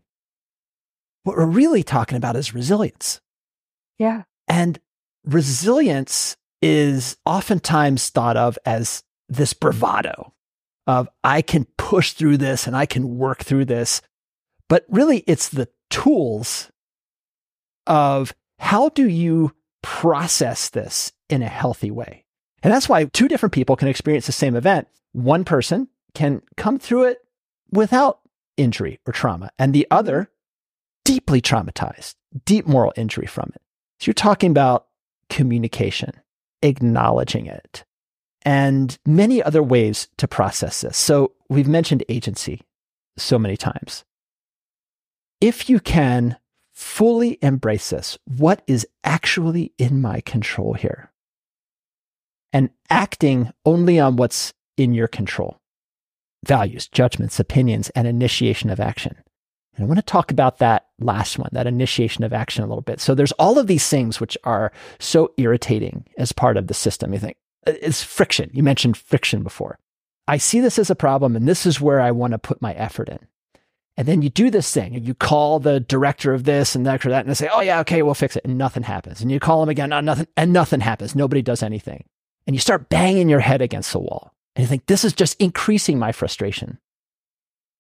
[1.23, 3.19] what we're really talking about is resilience.
[3.97, 4.23] Yeah.
[4.47, 4.79] And
[5.25, 10.33] resilience is oftentimes thought of as this bravado
[10.88, 14.01] of I can push through this and I can work through this.
[14.69, 16.71] But really, it's the tools
[17.88, 22.25] of how do you process this in a healthy way?
[22.63, 24.88] And that's why two different people can experience the same event.
[25.11, 27.19] One person can come through it
[27.71, 28.21] without
[28.57, 30.29] injury or trauma, and the other
[31.03, 33.61] deeply traumatized, deep moral injury from it.
[33.99, 34.88] So you're talking about
[35.29, 36.11] communication,
[36.61, 37.83] acknowledging it,
[38.45, 40.95] and many other ways to process this.
[40.95, 42.62] So we've mentioned agency
[43.17, 44.05] so many times.
[45.41, 46.38] If you can
[46.75, 48.17] fully embrace this.
[48.25, 51.12] What is actually in my control here?
[52.51, 55.60] And acting only on what's in your control
[56.45, 59.15] values, judgments, opinions, and initiation of action.
[59.75, 62.84] And I want to talk about that last one, that initiation of action a little
[62.84, 62.99] bit.
[62.99, 67.13] So there's all of these things which are so irritating as part of the system.
[67.13, 68.49] You think uh, it's friction.
[68.54, 69.80] You mentioned friction before.
[70.28, 72.73] I see this as a problem and this is where I want to put my
[72.73, 73.19] effort in.
[73.97, 77.06] And then you do this thing and you call the director of this and that
[77.06, 78.43] or that and they say, oh yeah, okay, we'll fix it.
[78.43, 79.21] And nothing happens.
[79.21, 81.15] And you call them again, no, nothing, and nothing happens.
[81.15, 82.04] Nobody does anything.
[82.45, 84.34] And you start banging your head against the wall.
[84.56, 86.80] And you think, this is just increasing my frustration.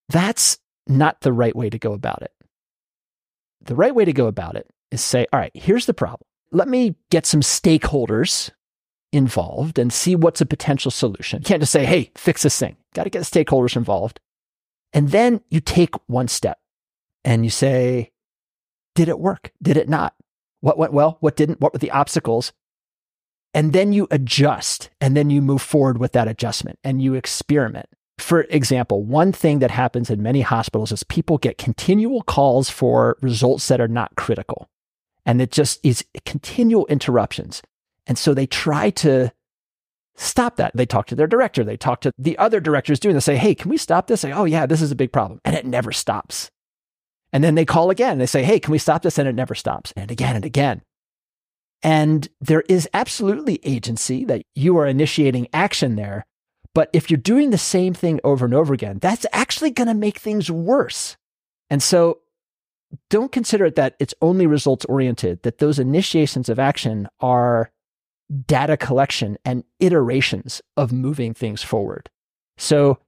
[0.09, 2.31] That's not the right way to go about it.
[3.61, 6.27] The right way to go about it is say, all right, here's the problem.
[6.51, 8.51] Let me get some stakeholders
[9.15, 11.39] involved and see what's a potential solution.
[11.39, 12.75] You can't just say, hey, fix this thing.
[12.93, 14.19] Got to get stakeholders involved.
[14.93, 16.59] And then you take one step
[17.23, 18.11] and you say,
[18.93, 19.51] did it work?
[19.61, 20.15] Did it not?
[20.61, 21.17] What went well?
[21.19, 21.61] What didn't?
[21.61, 22.53] What were the obstacles?
[23.53, 27.87] And then you adjust and then you move forward with that adjustment and you experiment.
[28.17, 33.17] For example, one thing that happens in many hospitals is people get continual calls for
[33.21, 34.69] results that are not critical.
[35.25, 37.61] And it just is continual interruptions.
[38.07, 39.31] And so they try to
[40.15, 40.71] stop that.
[40.75, 43.39] They talk to their director, they talk to the other directors doing this, They say,
[43.39, 44.21] hey, can we stop this?
[44.21, 45.41] Say, oh, yeah, this is a big problem.
[45.43, 46.49] And it never stops.
[47.33, 48.17] And then they call again.
[48.17, 49.17] They say, hey, can we stop this?
[49.17, 49.91] And it never stops.
[49.97, 50.83] And again and again.
[51.83, 56.25] And there is absolutely agency that you are initiating action there.
[56.73, 59.93] But if you're doing the same thing over and over again, that's actually going to
[59.93, 61.17] make things worse.
[61.69, 62.19] And so
[63.09, 67.71] don't consider it that it's only results oriented, that those initiations of action are
[68.45, 72.09] data collection and iterations of moving things forward.
[72.57, 72.99] So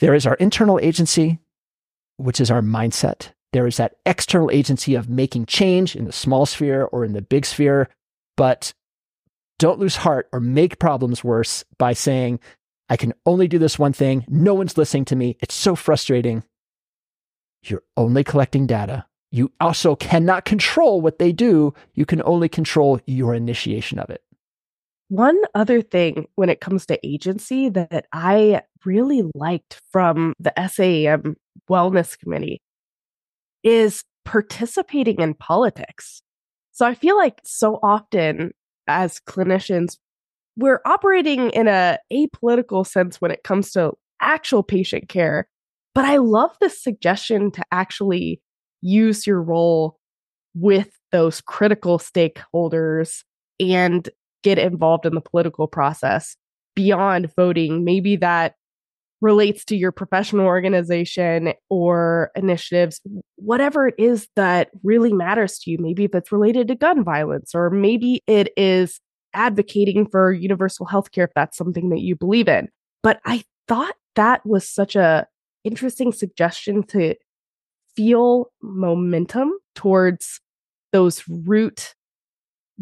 [0.00, 1.38] there is our internal agency,
[2.16, 3.32] which is our mindset.
[3.52, 7.22] There is that external agency of making change in the small sphere or in the
[7.22, 7.88] big sphere.
[8.36, 8.72] But
[9.58, 12.40] don't lose heart or make problems worse by saying,
[12.88, 14.24] I can only do this one thing.
[14.28, 15.36] No one's listening to me.
[15.40, 16.44] It's so frustrating.
[17.64, 19.06] You're only collecting data.
[19.30, 21.74] You also cannot control what they do.
[21.94, 24.22] You can only control your initiation of it.
[25.12, 31.36] One other thing when it comes to agency that I really liked from the SAEM
[31.70, 32.62] Wellness Committee
[33.62, 36.22] is participating in politics.
[36.70, 38.52] So I feel like so often
[38.88, 39.98] as clinicians,
[40.56, 45.46] we're operating in a apolitical sense when it comes to actual patient care.
[45.94, 48.40] But I love the suggestion to actually
[48.80, 49.98] use your role
[50.54, 53.24] with those critical stakeholders
[53.60, 54.08] and
[54.42, 56.36] get involved in the political process
[56.74, 57.84] beyond voting.
[57.84, 58.54] Maybe that
[59.20, 63.00] relates to your professional organization or initiatives,
[63.36, 65.78] whatever it is that really matters to you.
[65.78, 69.00] Maybe if it's related to gun violence, or maybe it is
[69.32, 72.68] advocating for universal health care if that's something that you believe in.
[73.02, 75.26] But I thought that was such a
[75.64, 77.14] interesting suggestion to
[77.94, 80.40] feel momentum towards
[80.92, 81.94] those root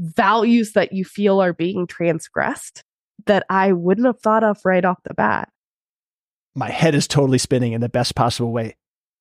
[0.01, 2.83] values that you feel are being transgressed
[3.27, 5.51] that I wouldn't have thought of right off the bat.
[6.55, 8.77] My head is totally spinning in the best possible way.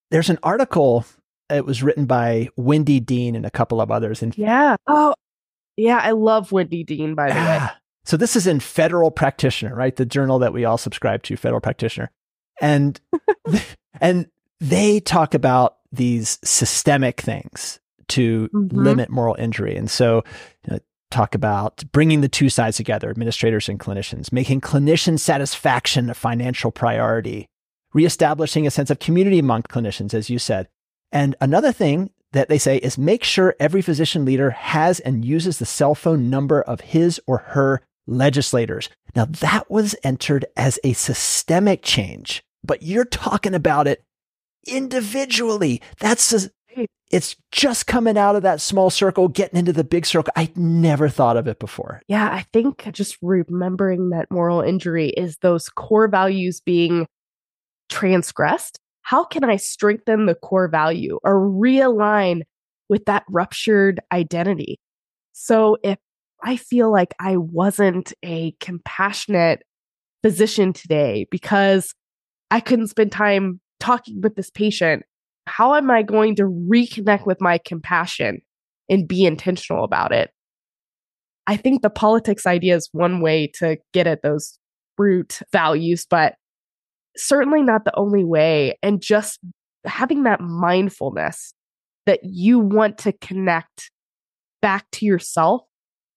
[0.10, 1.06] There's an article,
[1.50, 4.24] it was written by Wendy Dean and a couple of others.
[4.24, 4.78] And yeah.
[4.88, 5.14] Oh,
[5.76, 6.00] yeah.
[6.02, 7.68] I love Wendy Dean, by the way.
[8.06, 9.96] So this is in Federal Practitioner, right?
[9.96, 12.10] The journal that we all subscribe to, Federal Practitioner.
[12.60, 13.00] And,
[14.02, 14.28] and
[14.60, 18.78] they talk about these systemic things to mm-hmm.
[18.78, 19.76] limit moral injury.
[19.76, 20.24] And so,
[20.66, 20.80] you know,
[21.12, 26.72] talk about bringing the two sides together, administrators and clinicians, making clinician satisfaction a financial
[26.72, 27.48] priority,
[27.94, 30.68] reestablishing a sense of community among clinicians, as you said.
[31.12, 35.58] And another thing that they say is make sure every physician leader has and uses
[35.58, 38.90] the cell phone number of his or her legislators.
[39.16, 44.04] Now, that was entered as a systemic change, but you're talking about it
[44.68, 45.82] individually.
[46.00, 46.52] That's a,
[47.12, 50.32] it's just coming out of that small circle, getting into the big circle.
[50.36, 52.02] I never thought of it before.
[52.08, 57.08] Yeah, I think just remembering that moral injury is those core values being
[57.90, 58.80] transgressed.
[59.02, 62.42] How can I strengthen the core value or realign
[62.90, 64.80] with that ruptured identity?
[65.34, 65.98] So if
[66.44, 69.64] I feel like I wasn't a compassionate
[70.22, 71.94] physician today because
[72.52, 75.04] I couldn't spend time talking with this patient
[75.50, 78.42] how am I going to reconnect with my compassion
[78.90, 80.30] and be intentional about it?
[81.48, 84.58] I think the politics idea is one way to get at those
[84.98, 86.36] root values, but
[87.18, 88.78] certainly not the only way.
[88.84, 89.40] And just
[89.86, 91.54] having that mindfulness
[92.06, 93.92] that you want to connect
[94.62, 95.62] back to yourself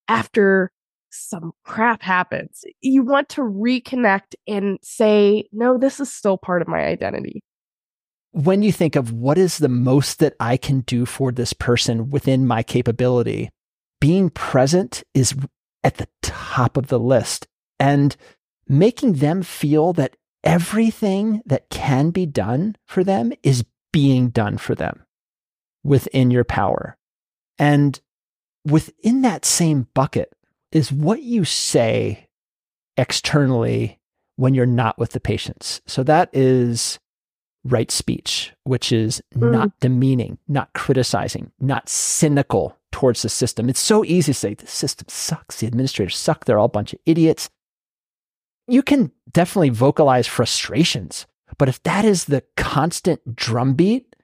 [0.09, 0.71] after
[1.11, 2.65] some crap happens.
[2.81, 7.43] You want to reconnect and say, no, this is still part of my identity.
[8.33, 12.11] When you think of what is the most that I can do for this person
[12.11, 13.51] within my capability,
[14.01, 15.35] being present is
[15.85, 17.47] at the top of the list
[17.79, 18.17] and
[18.67, 24.75] making them feel that everything that can be done for them is being done for
[24.75, 25.05] them
[25.85, 26.97] within your power.
[27.59, 28.01] And
[28.65, 30.33] within that same bucket
[30.71, 32.29] is what you say
[32.97, 34.01] externally
[34.37, 35.83] when you're not with the patients.
[35.87, 36.99] So that is
[37.65, 39.51] right speech, which is mm.
[39.51, 43.69] not demeaning, not criticizing, not cynical towards the system.
[43.69, 46.93] It's so easy to say the system sucks, the administrators suck, they're all a bunch
[46.93, 47.51] of idiots.
[48.69, 51.27] You can definitely vocalize frustrations,
[51.59, 54.15] but if that is the constant drumbeat,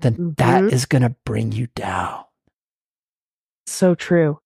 [0.00, 0.30] then mm-hmm.
[0.36, 2.24] that is going to bring you down.
[3.66, 4.40] So true.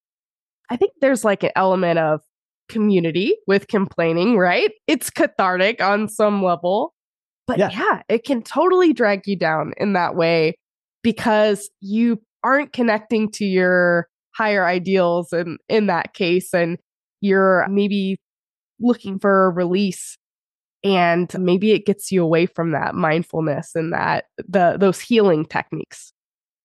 [0.69, 2.23] I think there's like an element of
[2.69, 4.71] community with complaining, right?
[4.87, 6.95] It's cathartic on some level.
[7.53, 7.71] But yeah.
[7.71, 10.55] yeah, it can totally drag you down in that way
[11.03, 16.79] because you aren't connecting to your higher ideals in in that case and
[17.21, 18.17] you're maybe
[18.81, 20.17] looking for a release
[20.83, 26.13] and maybe it gets you away from that mindfulness and that the those healing techniques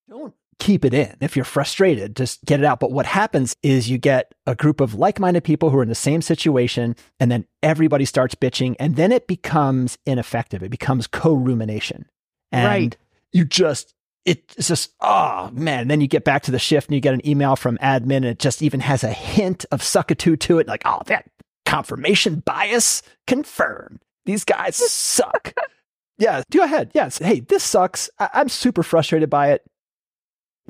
[0.09, 3.89] don't keep it in if you're frustrated just get it out but what happens is
[3.89, 7.45] you get a group of like-minded people who are in the same situation and then
[7.61, 12.05] everybody starts bitching and then it becomes ineffective it becomes co-rumination
[12.51, 12.97] and right.
[13.31, 13.93] you just
[14.25, 17.13] it's just oh man and then you get back to the shift and you get
[17.13, 20.67] an email from admin and it just even has a hint of suckatoo to it
[20.67, 21.29] like oh that
[21.65, 25.53] confirmation bias confirmed these guys suck.
[26.19, 26.91] yeah, go ahead.
[26.93, 27.17] Yes.
[27.17, 28.09] Hey, this sucks.
[28.19, 29.63] I- am super frustrated by it.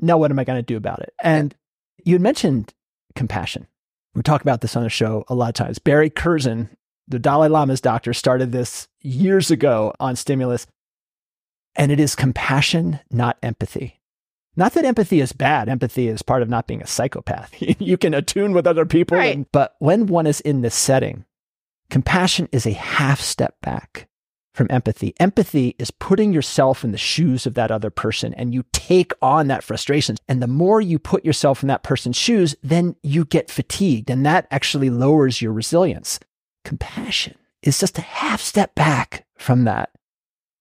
[0.00, 1.12] Now, what am I going to do about it?
[1.22, 1.54] And
[2.04, 2.74] you had mentioned
[3.14, 3.66] compassion.
[4.14, 5.78] We talk about this on the show a lot of times.
[5.78, 6.70] Barry Kerzin,
[7.06, 10.66] the Dalai Lama's doctor, started this years ago on stimulus.
[11.76, 14.00] And it is compassion, not empathy.
[14.56, 15.68] Not that empathy is bad.
[15.68, 17.54] Empathy is part of not being a psychopath.
[17.60, 19.16] you can attune with other people.
[19.16, 19.36] Right.
[19.36, 21.24] And, but when one is in this setting,
[21.90, 24.07] Compassion is a half step back
[24.58, 25.14] from empathy.
[25.18, 29.46] Empathy is putting yourself in the shoes of that other person and you take on
[29.46, 30.16] that frustration.
[30.28, 34.26] And the more you put yourself in that person's shoes, then you get fatigued and
[34.26, 36.20] that actually lowers your resilience.
[36.64, 39.90] Compassion is just a half step back from that.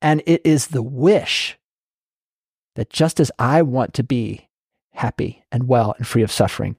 [0.01, 1.57] And it is the wish
[2.75, 4.47] that just as I want to be
[4.91, 6.77] happy and well and free of suffering,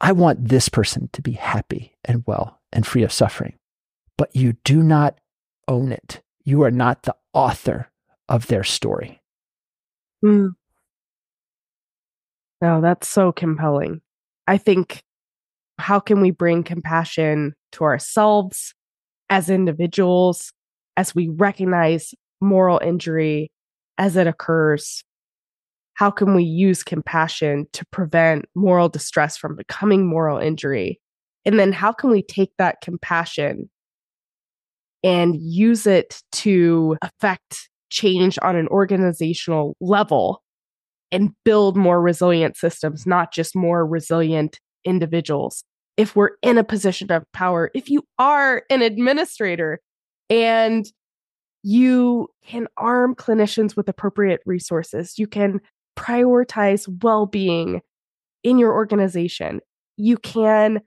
[0.00, 3.58] I want this person to be happy and well and free of suffering
[4.18, 5.18] but you do not
[5.66, 6.20] own it.
[6.48, 7.90] You are not the author
[8.26, 9.20] of their story.
[10.24, 10.52] Mm.
[12.62, 14.00] Oh, that's so compelling.
[14.46, 15.02] I think
[15.76, 18.72] how can we bring compassion to ourselves
[19.28, 20.54] as individuals
[20.96, 23.52] as we recognize moral injury
[23.98, 25.04] as it occurs?
[25.92, 30.98] How can we use compassion to prevent moral distress from becoming moral injury?
[31.44, 33.68] And then how can we take that compassion
[35.02, 40.42] and use it to affect change on an organizational level
[41.10, 45.64] and build more resilient systems, not just more resilient individuals.
[45.96, 49.80] If we're in a position of power, if you are an administrator
[50.30, 50.86] and
[51.62, 55.60] you can arm clinicians with appropriate resources, you can
[55.96, 57.80] prioritize well being
[58.44, 59.60] in your organization,
[59.96, 60.80] you can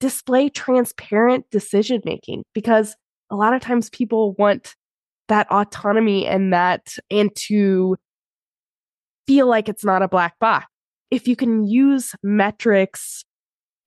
[0.00, 2.96] display transparent decision making because
[3.30, 4.74] a lot of times people want
[5.28, 7.96] that autonomy and that and to
[9.26, 10.66] feel like it's not a black box.
[11.10, 13.24] If you can use metrics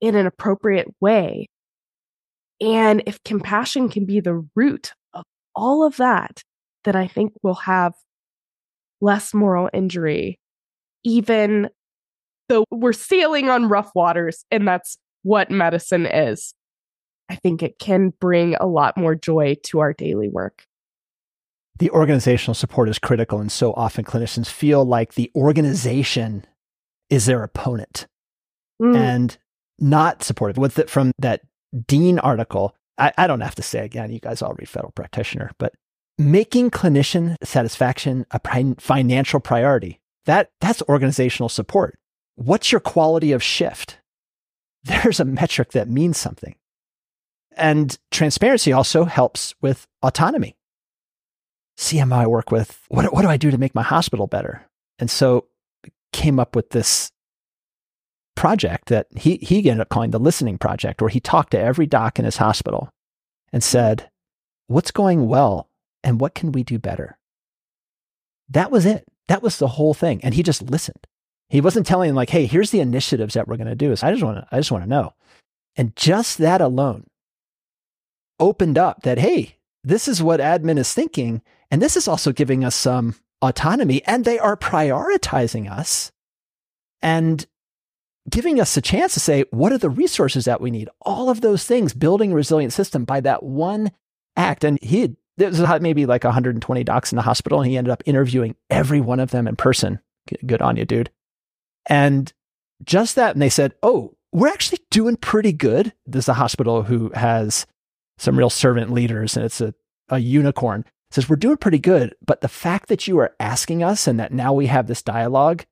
[0.02, 1.48] in an appropriate way,
[2.62, 5.24] and if compassion can be the root of
[5.56, 6.42] all of that,
[6.84, 7.94] then I think we'll have
[9.02, 10.40] less moral injury,
[11.04, 11.70] even
[12.50, 16.54] though we're sailing on rough waters, and that's what medicine is.
[17.30, 20.66] I think it can bring a lot more joy to our daily work.
[21.78, 26.46] The organizational support is critical, and so often clinicians feel like the organization
[27.10, 28.08] is their opponent
[28.82, 28.96] mm.
[28.96, 29.38] and
[29.80, 30.58] not supportive.
[30.58, 31.42] With it from that
[31.88, 35.52] Dean article, I, I don't have to say again, you guys all read Federal Practitioner,
[35.58, 35.74] but
[36.18, 41.98] making clinician satisfaction a pri- financial priority that that's organizational support.
[42.36, 44.00] What's your quality of shift?
[44.84, 46.56] There's a metric that means something.
[47.60, 50.56] And transparency also helps with autonomy.
[51.78, 54.66] CMO I work with, what, what do I do to make my hospital better?
[54.98, 55.46] And so
[56.12, 57.12] came up with this
[58.36, 61.86] project that he, he ended up calling the listening project, where he talked to every
[61.86, 62.90] doc in his hospital
[63.52, 64.10] and said,
[64.68, 65.70] What's going well
[66.04, 67.18] and what can we do better?
[68.50, 69.06] That was it.
[69.28, 70.22] That was the whole thing.
[70.24, 71.08] And he just listened.
[71.50, 73.92] He wasn't telling like, hey, here's the initiatives that we're going to do.
[73.92, 75.14] I just want to, I just want to know.
[75.76, 77.06] And just that alone
[78.40, 81.42] opened up that, hey, this is what admin is thinking.
[81.72, 86.12] And this is also giving us some autonomy and they are prioritizing us
[87.02, 87.46] and
[88.30, 90.90] giving us a chance to say, what are the resources that we need?
[91.02, 93.92] All of those things, building a resilient system by that one
[94.36, 94.64] act.
[94.64, 98.04] And he there was maybe like 120 docs in the hospital, and he ended up
[98.06, 100.00] interviewing every one of them in person.
[100.46, 101.10] Good on you, dude.
[101.88, 102.32] And
[102.84, 105.94] just that, and they said, oh, we're actually doing pretty good.
[106.06, 107.66] This is a hospital who has
[108.20, 109.74] some real servant leaders, and it's a,
[110.10, 110.86] a unicorn.
[111.12, 114.32] Says, we're doing pretty good, but the fact that you are asking us and that
[114.32, 115.66] now we have this dialogue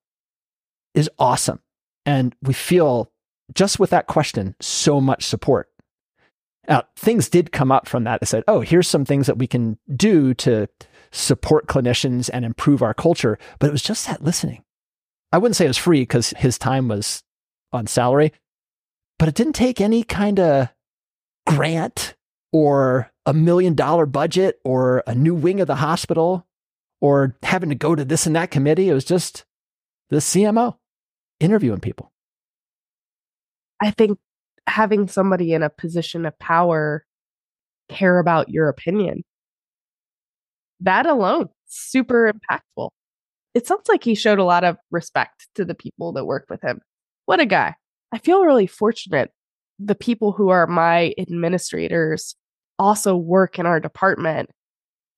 [0.95, 1.59] is awesome.
[2.07, 3.11] And we feel
[3.53, 5.69] just with that question so much support.
[6.67, 8.19] Now, things did come up from that.
[8.19, 10.67] They said, oh, here's some things that we can do to
[11.11, 13.37] support clinicians and improve our culture.
[13.59, 14.63] But it was just that listening.
[15.31, 17.23] I wouldn't say it was free because his time was
[17.71, 18.33] on salary,
[19.19, 20.69] but it didn't take any kind of
[21.45, 22.15] grant
[22.57, 26.47] or a million dollar budget or a new wing of the hospital
[26.99, 28.89] or having to go to this and that committee.
[28.89, 29.45] It was just
[30.09, 30.75] the CMO
[31.39, 32.11] interviewing people.
[33.79, 34.17] I think
[34.65, 37.05] having somebody in a position of power
[37.89, 39.23] care about your opinion,
[40.79, 42.89] that alone, super impactful.
[43.53, 46.63] It sounds like he showed a lot of respect to the people that worked with
[46.63, 46.81] him.
[47.27, 47.75] What a guy.
[48.11, 49.29] I feel really fortunate.
[49.77, 52.35] The people who are my administrators
[52.79, 54.49] also work in our department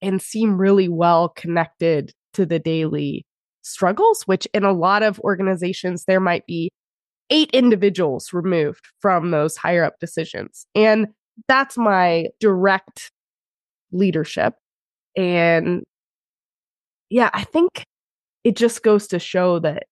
[0.02, 3.26] and seem really well connected to the daily
[3.62, 6.70] struggles, which in a lot of organizations, there might be
[7.30, 10.66] eight individuals removed from those higher up decisions.
[10.74, 11.08] And
[11.48, 13.12] that's my direct
[13.92, 14.56] leadership.
[15.16, 15.84] And
[17.10, 17.84] yeah, I think
[18.44, 19.84] it just goes to show that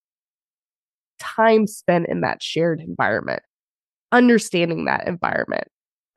[1.19, 3.41] time spent in that shared environment,
[4.11, 5.67] understanding that environment,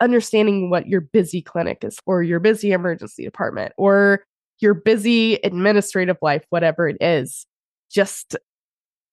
[0.00, 4.24] understanding what your busy clinic is or your busy emergency department or
[4.58, 7.46] your busy administrative life, whatever it is,
[7.90, 8.36] just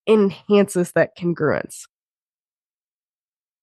[0.08, 1.84] enhances that congruence.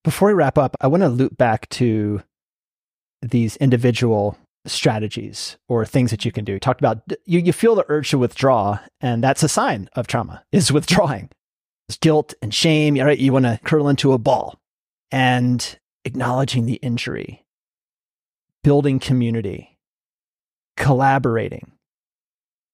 [0.03, 2.23] Before we wrap up, I want to loop back to
[3.23, 6.59] these individual strategies or things that you can do.
[6.59, 10.45] talked about you, you feel the urge to withdraw, and that's a sign of trauma,
[10.53, 11.31] is withdrawing.
[11.89, 13.19] It's guilt and shame, right?
[13.19, 14.59] You want to curl into a ball
[15.11, 17.45] and acknowledging the injury,
[18.63, 19.79] building community,
[20.77, 21.73] collaborating,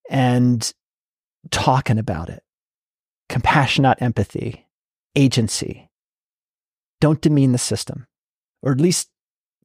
[0.09, 0.73] and
[1.51, 2.43] talking about it.
[3.29, 4.67] Compassion, not empathy,
[5.15, 5.89] agency,
[7.01, 8.07] don't demean the system,
[8.63, 9.09] or at least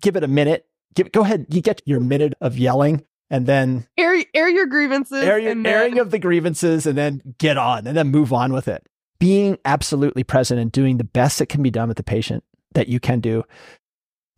[0.02, 0.68] give it a minute.
[0.94, 5.24] Give, go ahead, you get your minute of yelling, and then air air your grievances,
[5.24, 5.66] air your, then...
[5.66, 8.88] airing of the grievances, and then get on, and then move on with it.
[9.20, 12.44] Being absolutely present and doing the best that can be done with the patient
[12.76, 13.44] that you can do.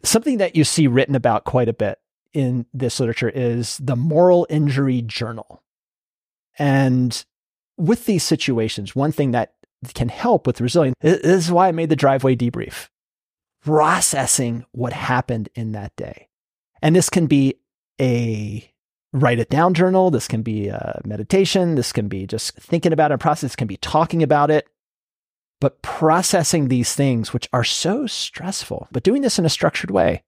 [0.04, 2.00] Something that you see written about quite a bit
[2.34, 5.62] in this literature is the moral injury journal.
[6.58, 7.26] And
[7.78, 9.54] with these situations, one thing that
[9.94, 10.96] can help with resilience.
[11.02, 12.90] This is why I made the driveway debrief.
[13.64, 16.30] Processing what happened in that day.
[16.82, 17.56] And this can be
[18.00, 18.72] a
[19.14, 20.12] write it down journal.
[20.12, 21.76] This can be a meditation.
[21.76, 23.20] This can be just thinking about it.
[23.20, 24.68] Process can be talking about it.
[25.60, 30.24] But processing these things, which are so stressful, but doing this in a structured way.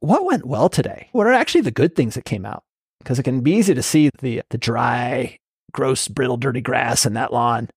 [0.00, 1.08] What went well today?
[1.12, 2.62] What are actually the good things that came out?
[3.00, 5.38] Because it can be easy to see the, the dry,
[5.72, 7.68] gross, brittle, dirty grass in that lawn.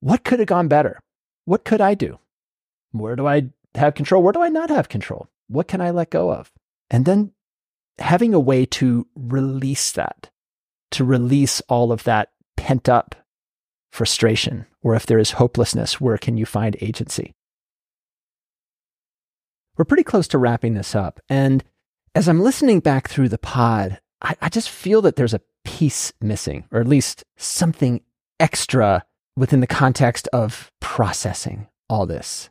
[0.00, 0.98] What could have gone better?
[1.44, 2.18] What could I do?
[2.90, 4.22] Where do I have control?
[4.22, 5.28] Where do I not have control?
[5.48, 6.50] What can I let go of?
[6.90, 7.32] And then
[7.98, 10.30] having a way to release that,
[10.92, 13.14] to release all of that pent up
[13.92, 17.34] frustration, or if there is hopelessness, where can you find agency?
[19.76, 21.20] We're pretty close to wrapping this up.
[21.28, 21.62] And
[22.14, 26.12] as I'm listening back through the pod, I, I just feel that there's a piece
[26.20, 28.00] missing, or at least something
[28.40, 29.04] extra
[29.36, 32.50] within the context of processing all this.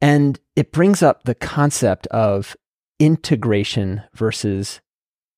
[0.00, 2.56] And it brings up the concept of
[3.00, 4.80] integration versus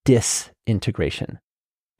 [0.05, 1.39] disintegration.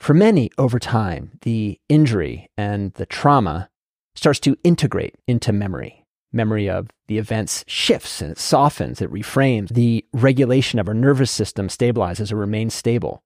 [0.01, 3.69] For many, over time, the injury and the trauma
[4.15, 6.07] starts to integrate into memory.
[6.33, 9.69] Memory of the events shifts and it softens, it reframes.
[9.69, 13.21] The regulation of our nervous system stabilizes or remains stable.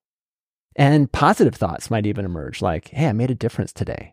[0.76, 4.12] And positive thoughts might even emerge like, hey, I made a difference today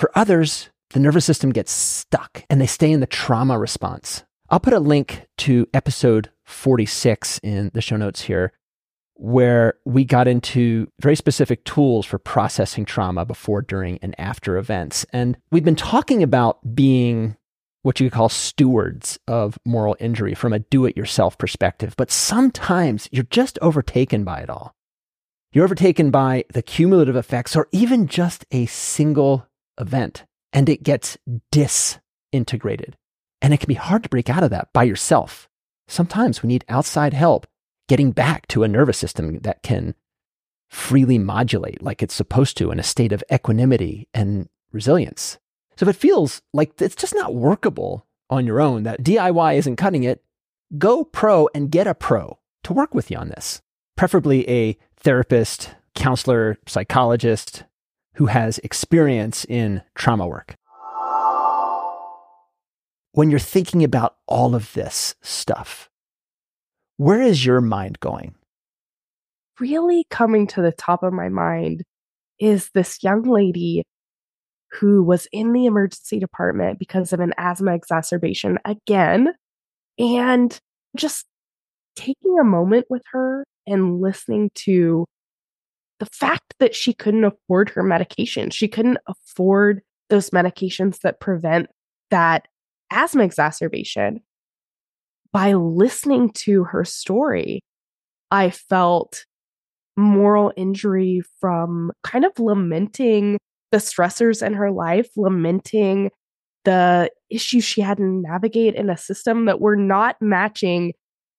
[0.00, 4.24] For others, the nervous system gets stuck and they stay in the trauma response.
[4.50, 8.52] I'll put a link to episode 46 in the show notes here,
[9.16, 15.06] where we got into very specific tools for processing trauma before, during, and after events.
[15.12, 17.36] And we've been talking about being
[17.82, 21.94] what you call stewards of moral injury from a do it yourself perspective.
[21.96, 24.74] But sometimes you're just overtaken by it all.
[25.52, 29.46] You're overtaken by the cumulative effects or even just a single
[29.78, 31.18] event, and it gets
[31.52, 32.96] disintegrated.
[33.40, 35.48] And it can be hard to break out of that by yourself.
[35.86, 37.46] Sometimes we need outside help
[37.88, 39.94] getting back to a nervous system that can
[40.68, 45.38] freely modulate like it's supposed to in a state of equanimity and resilience.
[45.76, 49.76] So if it feels like it's just not workable on your own, that DIY isn't
[49.76, 50.22] cutting it,
[50.78, 53.60] go pro and get a pro to work with you on this.
[53.96, 57.64] Preferably a therapist, counselor, psychologist
[58.14, 60.56] who has experience in trauma work.
[63.12, 65.88] When you're thinking about all of this stuff,
[66.96, 68.34] where is your mind going?
[69.60, 71.82] Really coming to the top of my mind
[72.40, 73.84] is this young lady
[74.72, 79.28] who was in the emergency department because of an asthma exacerbation again.
[79.98, 80.58] And
[80.96, 81.26] just
[81.94, 85.06] taking a moment with her and listening to
[86.00, 88.50] the fact that she couldn't afford her medication.
[88.50, 91.68] She couldn't afford those medications that prevent
[92.10, 92.48] that
[92.90, 94.20] asthma exacerbation.
[95.34, 97.64] By listening to her story,
[98.30, 99.24] I felt
[99.96, 103.38] moral injury from kind of lamenting
[103.72, 106.12] the stressors in her life, lamenting
[106.64, 110.92] the issues she had to navigate in a system that were not matching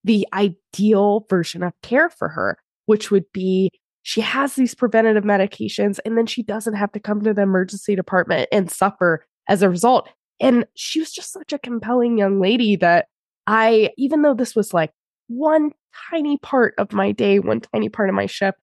[0.03, 3.71] the ideal version of care for her, which would be
[4.03, 7.95] she has these preventative medications and then she doesn't have to come to the emergency
[7.95, 10.09] department and suffer as a result.
[10.41, 13.07] And she was just such a compelling young lady that
[13.47, 14.91] I, even though this was like
[15.27, 15.71] one
[16.11, 18.57] tiny part of my day, one tiny part of my shift,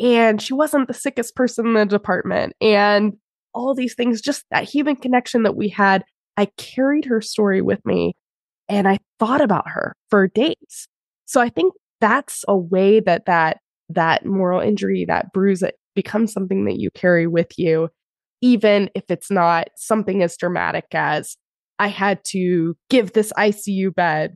[0.00, 3.14] and she wasn't the sickest person in the department and
[3.54, 6.04] all these things just that human connection that we had
[6.36, 8.14] i carried her story with me
[8.68, 10.88] and i thought about her for days.
[11.26, 13.58] So i think that's a way that that
[13.88, 17.88] that moral injury that bruise it becomes something that you carry with you
[18.40, 21.36] even if it's not something as dramatic as
[21.78, 24.34] i had to give this icu bed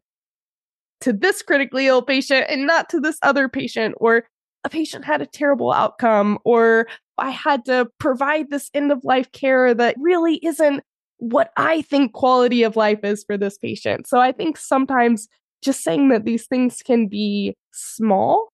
[1.00, 4.24] to this critically ill patient and not to this other patient or
[4.64, 6.86] a patient had a terrible outcome or
[7.18, 10.82] I had to provide this end of life care that really isn't
[11.18, 14.06] what I think quality of life is for this patient.
[14.06, 15.28] So I think sometimes
[15.62, 18.48] just saying that these things can be small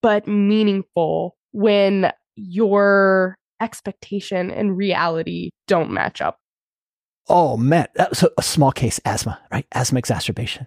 [0.00, 6.38] but meaningful when your expectation and reality don't match up.
[7.28, 9.66] Oh man, so a small case asthma, right?
[9.72, 10.66] Asthma exacerbation.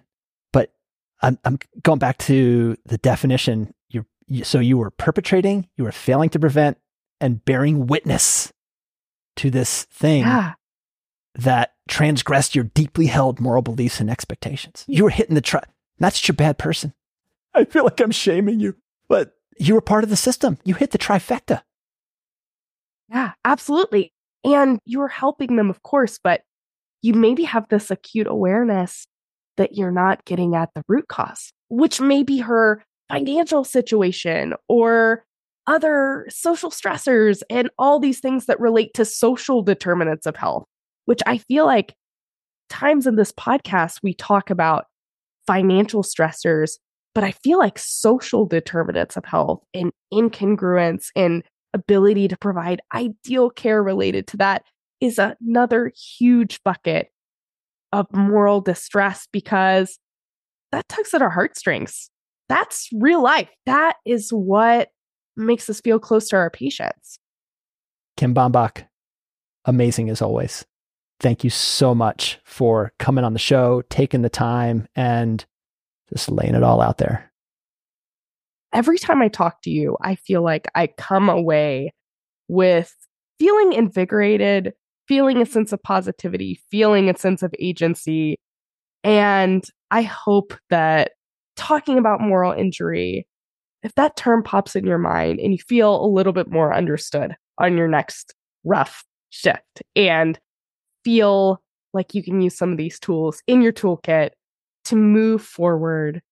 [0.52, 0.72] But
[1.20, 4.06] I'm, I'm going back to the definition You're
[4.44, 6.78] so you were perpetrating, you were failing to prevent,
[7.20, 8.52] and bearing witness
[9.36, 10.54] to this thing yeah.
[11.34, 14.84] that transgressed your deeply held moral beliefs and expectations.
[14.86, 15.64] You were hitting the tri-
[15.98, 16.94] That's your bad person.
[17.54, 18.76] I feel like I'm shaming you,
[19.08, 20.58] but you were part of the system.
[20.64, 21.62] You hit the trifecta.
[23.08, 24.12] Yeah, absolutely.
[24.44, 26.42] And you were helping them, of course, but
[27.02, 29.06] you maybe have this acute awareness
[29.56, 35.24] that you're not getting at the root cause, which may be her financial situation or
[35.66, 40.64] other social stressors and all these things that relate to social determinants of health,
[41.04, 41.94] which I feel like
[42.68, 44.86] times in this podcast we talk about
[45.46, 46.78] financial stressors,
[47.14, 51.42] but I feel like social determinants of health and incongruence and
[51.74, 54.62] ability to provide ideal care related to that
[55.02, 57.08] is another huge bucket
[57.92, 59.98] of moral distress because
[60.70, 62.08] that tugs at our heartstrings
[62.52, 63.48] that's real life.
[63.64, 64.90] That is what
[65.38, 67.18] makes us feel close to our patients.
[68.18, 68.84] Kim Baumbach,
[69.64, 70.66] amazing as always.
[71.18, 75.42] Thank you so much for coming on the show, taking the time, and
[76.12, 77.32] just laying it all out there.
[78.72, 81.94] Every time I talk to you, I feel like I come away
[82.48, 82.94] with
[83.38, 84.74] feeling invigorated,
[85.12, 88.38] feeling a sense of positivity, feeling a sense of agency.
[89.04, 91.10] And I hope that
[91.54, 93.26] talking about moral injury,
[93.82, 97.36] if that term pops in your mind and you feel a little bit more understood
[97.58, 98.34] on your next
[98.64, 100.38] rough shift and
[101.04, 101.60] feel
[101.92, 104.30] like you can use some of these tools in your toolkit
[104.86, 106.22] to move forward,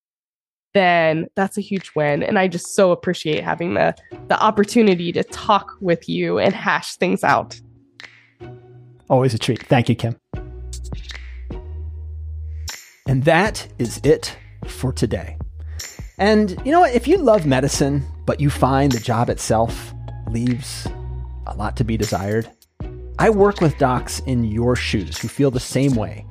[0.72, 2.22] then that's a huge win.
[2.22, 3.94] And I just so appreciate having the
[4.28, 7.60] the opportunity to talk with you and hash things out.
[9.10, 9.66] Always a treat.
[9.66, 10.16] Thank you, Kim.
[13.08, 15.36] And that is it for today.
[16.16, 16.94] And you know what?
[16.94, 19.92] If you love medicine, but you find the job itself
[20.28, 20.86] leaves
[21.48, 22.48] a lot to be desired,
[23.18, 26.24] I work with docs in your shoes who feel the same way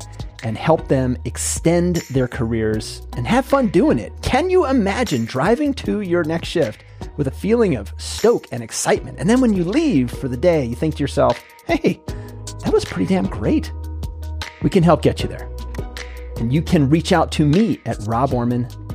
[0.43, 4.13] and help them extend their careers and have fun doing it.
[4.21, 6.85] Can you imagine driving to your next shift
[7.17, 9.19] with a feeling of stoke and excitement?
[9.19, 11.99] And then when you leave for the day, you think to yourself, hey,
[12.63, 13.71] that was pretty damn great.
[14.61, 15.49] We can help get you there.
[16.37, 18.85] And you can reach out to me at roborman.com.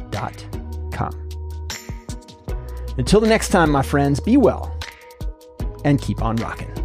[2.97, 4.79] Until the next time, my friends, be well
[5.85, 6.84] and keep on rocking.